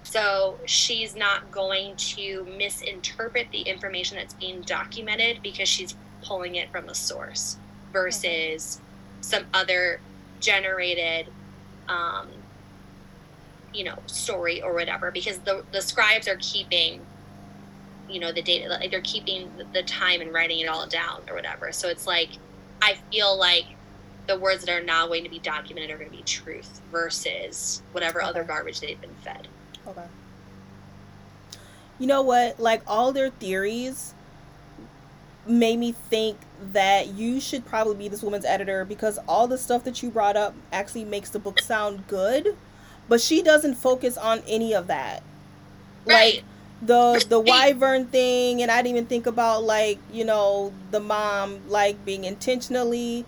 [0.03, 6.71] So she's not going to misinterpret the information that's being documented because she's pulling it
[6.71, 7.57] from a source
[7.93, 8.81] versus
[9.21, 9.99] some other
[10.39, 11.27] generated
[11.87, 12.27] um,
[13.73, 15.11] you know story or whatever.
[15.11, 17.05] Because the the scribes are keeping
[18.09, 21.35] you know the data like they're keeping the time and writing it all down or
[21.35, 21.71] whatever.
[21.71, 22.29] So it's like
[22.81, 23.65] i feel like
[24.27, 27.81] the words that are now going to be documented are going to be truth versus
[27.93, 29.47] whatever other garbage they've been fed
[29.89, 30.05] okay.
[31.97, 32.59] You know what?
[32.59, 34.13] Like all their theories
[35.45, 36.37] made me think
[36.73, 40.37] that you should probably be this woman's editor because all the stuff that you brought
[40.37, 42.55] up actually makes the book sound good
[43.09, 45.23] but she doesn't focus on any of that.
[46.05, 46.35] Right.
[46.35, 46.43] like
[46.81, 51.59] the the wyvern thing and i didn't even think about like you know the mom
[51.67, 53.25] like being intentionally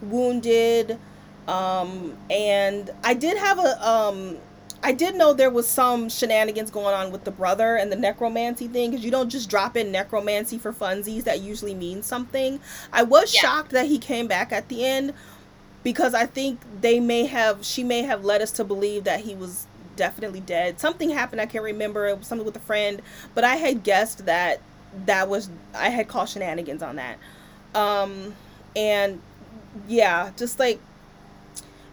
[0.00, 0.98] wounded
[1.46, 4.38] um and i did have a um
[4.84, 8.68] i did know there was some shenanigans going on with the brother and the necromancy
[8.68, 12.60] thing because you don't just drop in necromancy for funsies that usually means something
[12.92, 13.40] i was yeah.
[13.40, 15.12] shocked that he came back at the end
[15.82, 19.34] because i think they may have she may have led us to believe that he
[19.34, 19.66] was
[19.96, 20.80] definitely dead.
[20.80, 21.40] Something happened.
[21.40, 22.06] I can't remember.
[22.06, 23.02] It was something with a friend,
[23.34, 24.60] but I had guessed that
[25.06, 27.18] that was I had called shenanigans on that.
[27.74, 28.34] Um,
[28.76, 29.20] and
[29.88, 30.80] yeah, just like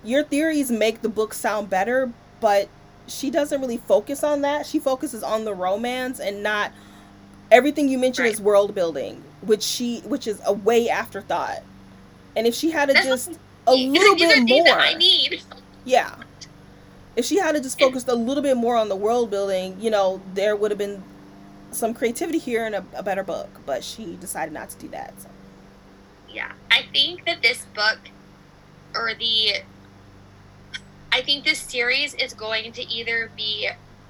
[0.04, 2.70] your theories make the book sound better, but
[3.12, 4.66] she doesn't really focus on that.
[4.66, 6.72] She focuses on the romance and not
[7.52, 8.34] everything you mentioned right.
[8.34, 11.64] is world building, which she which is a way afterthought.
[12.36, 13.38] And if she had to just
[13.68, 15.42] a little bit more, I need.
[15.84, 16.16] Yeah,
[17.16, 19.90] if she had to just focused a little bit more on the world building, you
[19.90, 21.04] know, there would have been
[21.72, 23.50] some creativity here and a, a better book.
[23.66, 25.14] But she decided not to do that.
[25.22, 25.30] So.
[26.30, 28.00] Yeah, I think that this book,
[28.96, 29.56] or the,
[31.12, 33.70] I think this series is going to either be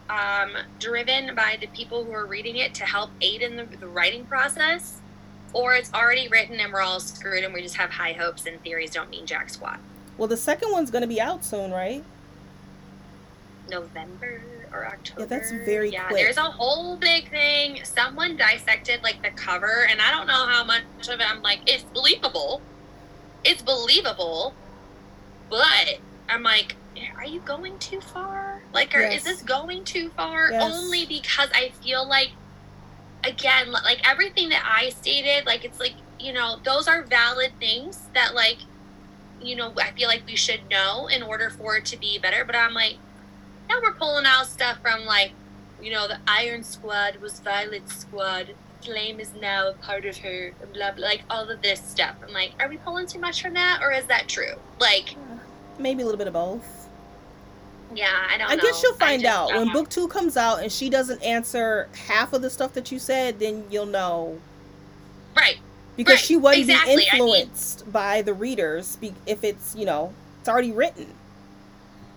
[0.09, 3.87] um, driven by the people who are reading it to help aid in the, the
[3.87, 4.99] writing process,
[5.53, 8.61] or it's already written and we're all screwed and we just have high hopes and
[8.61, 9.79] theories don't mean jack squat.
[10.17, 12.03] Well, the second one's going to be out soon, right?
[13.69, 14.41] November
[14.71, 15.21] or October.
[15.21, 16.07] Yeah, that's very yeah.
[16.07, 16.21] Quick.
[16.21, 17.79] There's a whole big thing.
[17.83, 21.29] Someone dissected like the cover, and I don't know how much of it.
[21.29, 22.61] I'm like, it's believable.
[23.43, 24.53] It's believable,
[25.49, 25.99] but
[26.29, 26.75] I'm like,
[27.17, 28.61] are you going too far?
[28.73, 29.17] Like, or Yes.
[29.19, 30.51] is this going too far?
[30.51, 30.63] Yes.
[30.63, 32.31] Only because I feel like,
[33.23, 37.99] again, like everything that I stated, like it's like you know those are valid things
[38.13, 38.57] that like,
[39.41, 42.43] you know, I feel like we should know in order for it to be better.
[42.45, 42.97] But I'm like,
[43.69, 45.31] now we're pulling out stuff from like,
[45.81, 48.53] you know, the Iron Squad was Violet's squad.
[48.83, 52.15] Flame is now a part of her, blah blah, like all of this stuff.
[52.25, 54.55] I'm like, are we pulling too much from that, or is that true?
[54.79, 55.15] Like,
[55.77, 56.80] Maybe a little bit of both.
[57.93, 58.47] Yeah, I don't.
[58.47, 58.53] Know.
[58.53, 58.61] I know.
[58.63, 62.33] guess you'll find just- out when book two comes out and she doesn't answer half
[62.33, 63.39] of the stuff that you said.
[63.39, 64.39] Then you'll know
[65.35, 65.57] Right.
[65.97, 66.95] because Right, she wasn't exactly.
[66.97, 71.13] be I mean- influenced by the readers if it's you know it's already written.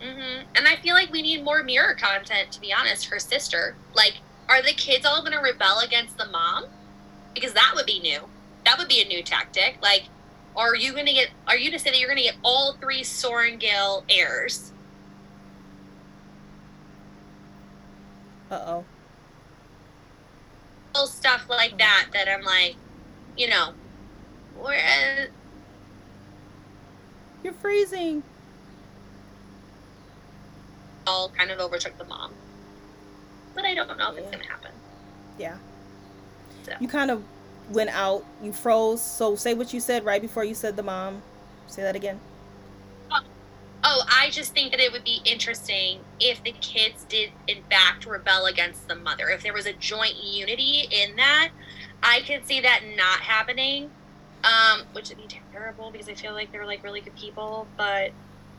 [0.00, 3.06] hmm And I feel like we need more Mira content, to be honest.
[3.06, 4.14] Her sister, like,
[4.48, 6.66] are the kids all going to rebel against the mom?
[7.34, 8.20] Because that would be new.
[8.64, 9.78] That would be a new tactic.
[9.82, 10.04] Like,
[10.56, 11.30] are you going to get?
[11.48, 14.70] Are you to say that you're going to get all three Sorrengail heirs?
[18.50, 18.84] Uh oh.
[20.94, 22.08] Little stuff like that.
[22.12, 22.76] That I'm like,
[23.36, 23.72] you know,
[24.58, 25.28] whereas
[27.42, 28.22] You're freezing.
[31.06, 32.32] all kind of overtook the mom.
[33.54, 34.70] But I don't know if it's going to happen.
[35.38, 35.56] Yeah.
[36.64, 36.72] So.
[36.80, 37.22] You kind of
[37.70, 38.24] went out.
[38.42, 39.02] You froze.
[39.02, 41.22] So say what you said right before you said the mom.
[41.66, 42.20] Say that again.
[43.86, 48.06] Oh, I just think that it would be interesting if the kids did, in fact,
[48.06, 49.28] rebel against the mother.
[49.28, 51.50] If there was a joint unity in that,
[52.02, 53.90] I could see that not happening,
[54.42, 57.66] um, which would be terrible because I feel like they're like really good people.
[57.76, 58.12] But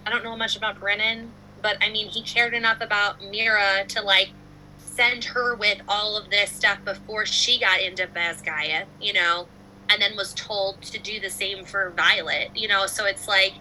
[0.06, 1.32] I don't know much about Brennan.
[1.60, 4.30] But I mean, he cared enough about Mira to like
[4.78, 9.48] send her with all of this stuff before she got into Basgiath, you know,
[9.90, 12.86] and then was told to do the same for Violet, you know.
[12.86, 13.54] So it's like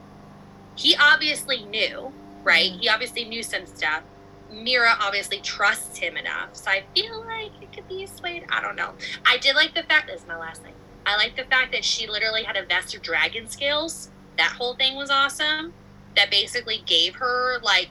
[0.77, 2.13] he obviously knew,
[2.43, 2.73] right?
[2.73, 4.03] He obviously knew some stuff.
[4.51, 6.55] Mira obviously trusts him enough.
[6.55, 8.45] So I feel like it could be swayed.
[8.51, 8.93] I don't know.
[9.27, 10.75] I did like the fact, this is my last thing.
[11.07, 14.11] I like the fact that she literally had a vest of dragon scales.
[14.37, 15.73] That whole thing was awesome.
[16.17, 17.91] That basically gave her like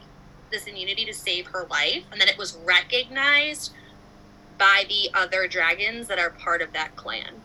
[0.50, 2.04] this immunity to save her life.
[2.10, 3.72] And then it was recognized
[4.58, 7.42] by the other dragons that are part of that clan.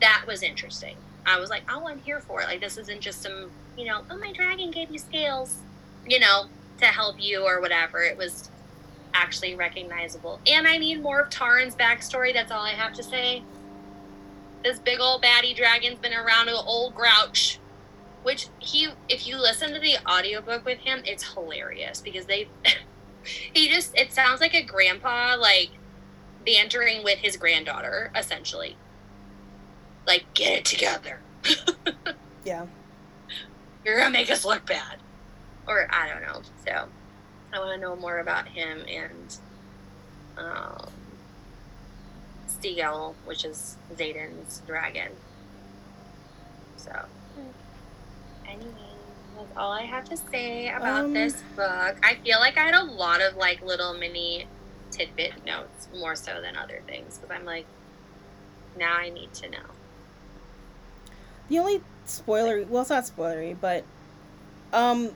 [0.00, 0.96] That was interesting.
[1.26, 2.46] I was like, oh, I'm here for it.
[2.46, 5.58] Like, this isn't just some, you know, oh, my dragon gave you scales,
[6.06, 6.46] you know,
[6.78, 8.02] to help you or whatever.
[8.02, 8.50] It was
[9.14, 10.40] actually recognizable.
[10.46, 12.32] And I need more of Tairn's backstory.
[12.32, 13.42] That's all I have to say.
[14.62, 17.58] This big old baddie dragon's been around an old grouch.
[18.22, 22.48] Which he, if you listen to the audiobook with him, it's hilarious because they,
[23.24, 25.70] he just, it sounds like a grandpa, like,
[26.44, 28.76] bantering with his granddaughter, essentially.
[30.06, 31.20] Like, get it together.
[32.42, 32.66] Yeah.
[33.84, 34.96] You're gonna make us look bad.
[35.68, 36.40] Or I don't know.
[36.66, 36.88] So
[37.52, 39.36] I want to know more about him and
[40.38, 40.88] um,
[42.48, 45.12] Sgaeyl, which is Xaden's dragon.
[46.76, 47.04] So
[48.48, 48.64] anyway,
[49.36, 51.96] that's all I have to say about Um, this book.
[52.02, 54.46] I feel like I had a lot of like little mini
[54.90, 57.66] tidbit notes more so than other things because I'm like,
[58.78, 59.58] now I need to know.
[61.50, 63.84] The only spoilery, well, it's not spoilery, but
[64.72, 65.10] um,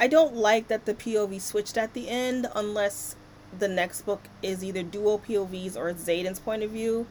[0.00, 3.16] I don't like that the POV switched at the end unless
[3.58, 7.06] the next book is either dual POVs or Xaden's point of view.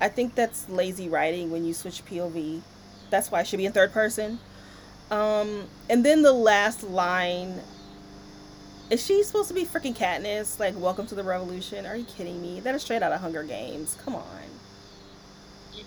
[0.00, 2.62] I think that's lazy writing when you switch POV.
[3.10, 4.38] That's why it should be in third person.
[5.10, 7.60] Um, and then the last line.
[8.88, 10.58] Is she supposed to be freaking Katniss?
[10.58, 11.84] Like, welcome to the revolution?
[11.84, 12.60] Are you kidding me?
[12.60, 13.96] That is straight out of Hunger Games.
[14.02, 14.55] Come on.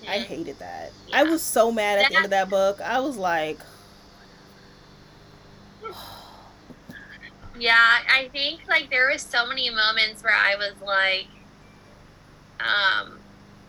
[0.07, 0.25] I Mhm.
[0.25, 0.95] hated that.
[1.07, 1.19] Yeah.
[1.19, 2.81] I was so mad at the end of that book.
[2.81, 3.65] I was like,
[7.55, 11.27] Yeah, I think like there was so many moments where I was like,
[12.59, 13.19] um,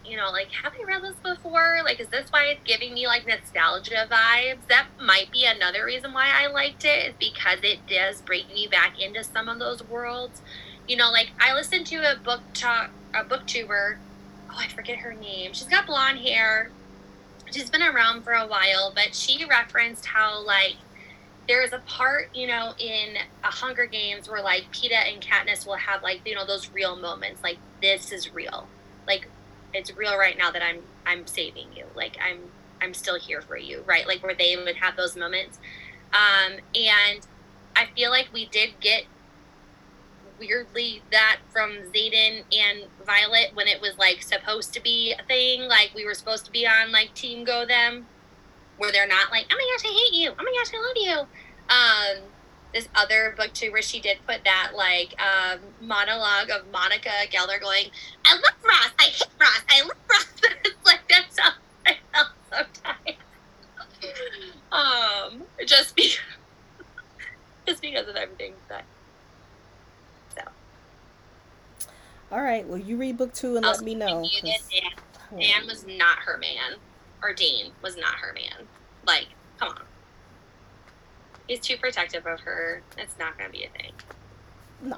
[0.05, 1.81] you know, like have I read this before?
[1.85, 4.67] Like, is this why it's giving me like nostalgia vibes?
[4.69, 8.69] That might be another reason why I liked it, is because it does bring me
[8.71, 10.43] back into some of those worlds.
[10.89, 13.99] You know, like I listened to a book talk, a booktuber.
[14.51, 15.53] Oh, I forget her name.
[15.53, 16.71] She's got blonde hair.
[17.51, 20.77] She's been around for a while, but she referenced how like
[21.49, 25.67] there is a part, you know, in a Hunger Games where like Peeta and Katniss
[25.67, 27.43] will have like, you know, those real moments.
[27.43, 28.67] Like this is real.
[29.07, 29.29] Like
[29.73, 31.85] it's real right now that I'm I'm saving you.
[31.95, 32.39] Like I'm
[32.81, 34.07] I'm still here for you, right?
[34.07, 35.59] Like where they would have those moments.
[36.13, 37.27] Um, and
[37.77, 39.05] I feel like we did get
[40.41, 45.63] weirdly that from Xaden and Violet when it was like supposed to be a thing.
[45.63, 48.07] Like we were supposed to be on like Team Go Them,
[48.79, 50.31] where they're not like, oh my gosh, I hate you.
[50.31, 51.27] Oh my gosh, I love you.
[51.71, 52.31] Um,
[52.73, 57.87] this other booktube where she did put that like um, monologue of Monica Geller going,
[58.25, 60.27] "I love Ross, I hate Ross, I love Ross."
[60.65, 61.53] it's like that's how
[61.87, 63.19] I felt sometimes.
[64.73, 66.19] um, just because,
[67.67, 68.85] just because of everything that.
[70.37, 70.43] So.
[72.33, 72.67] All right.
[72.67, 74.29] Well, you read book two and let me know.
[74.43, 74.83] Dan.
[75.39, 76.79] Dan was not her man,
[77.23, 78.67] or Dean was not her man.
[79.07, 79.27] Like,
[79.59, 79.83] come on.
[81.49, 82.83] He's too protective of her.
[82.97, 83.93] It's not going to be a thing.
[84.83, 84.97] No.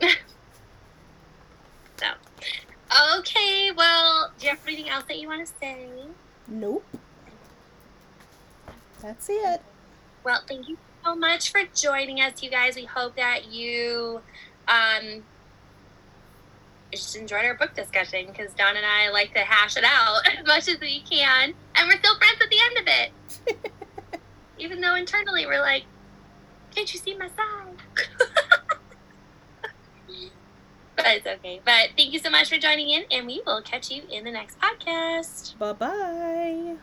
[1.96, 2.06] So,
[3.18, 3.70] okay.
[3.70, 5.86] Well, do you have anything else that you want to say?
[6.48, 6.84] Nope.
[9.00, 9.62] That's it.
[10.24, 12.76] Well, thank you so much for joining us, you guys.
[12.76, 14.22] We hope that you
[14.66, 15.22] um,
[16.94, 20.46] just enjoyed our book discussion because Dawn and I like to hash it out as
[20.46, 24.20] much as we can, and we're still friends at the end of it.
[24.58, 25.84] Even though internally we're like,
[26.74, 27.76] can't you see my side?
[30.96, 31.60] but it's okay.
[31.64, 34.30] But thank you so much for joining in, and we will catch you in the
[34.30, 35.58] next podcast.
[35.58, 36.76] Bye bye.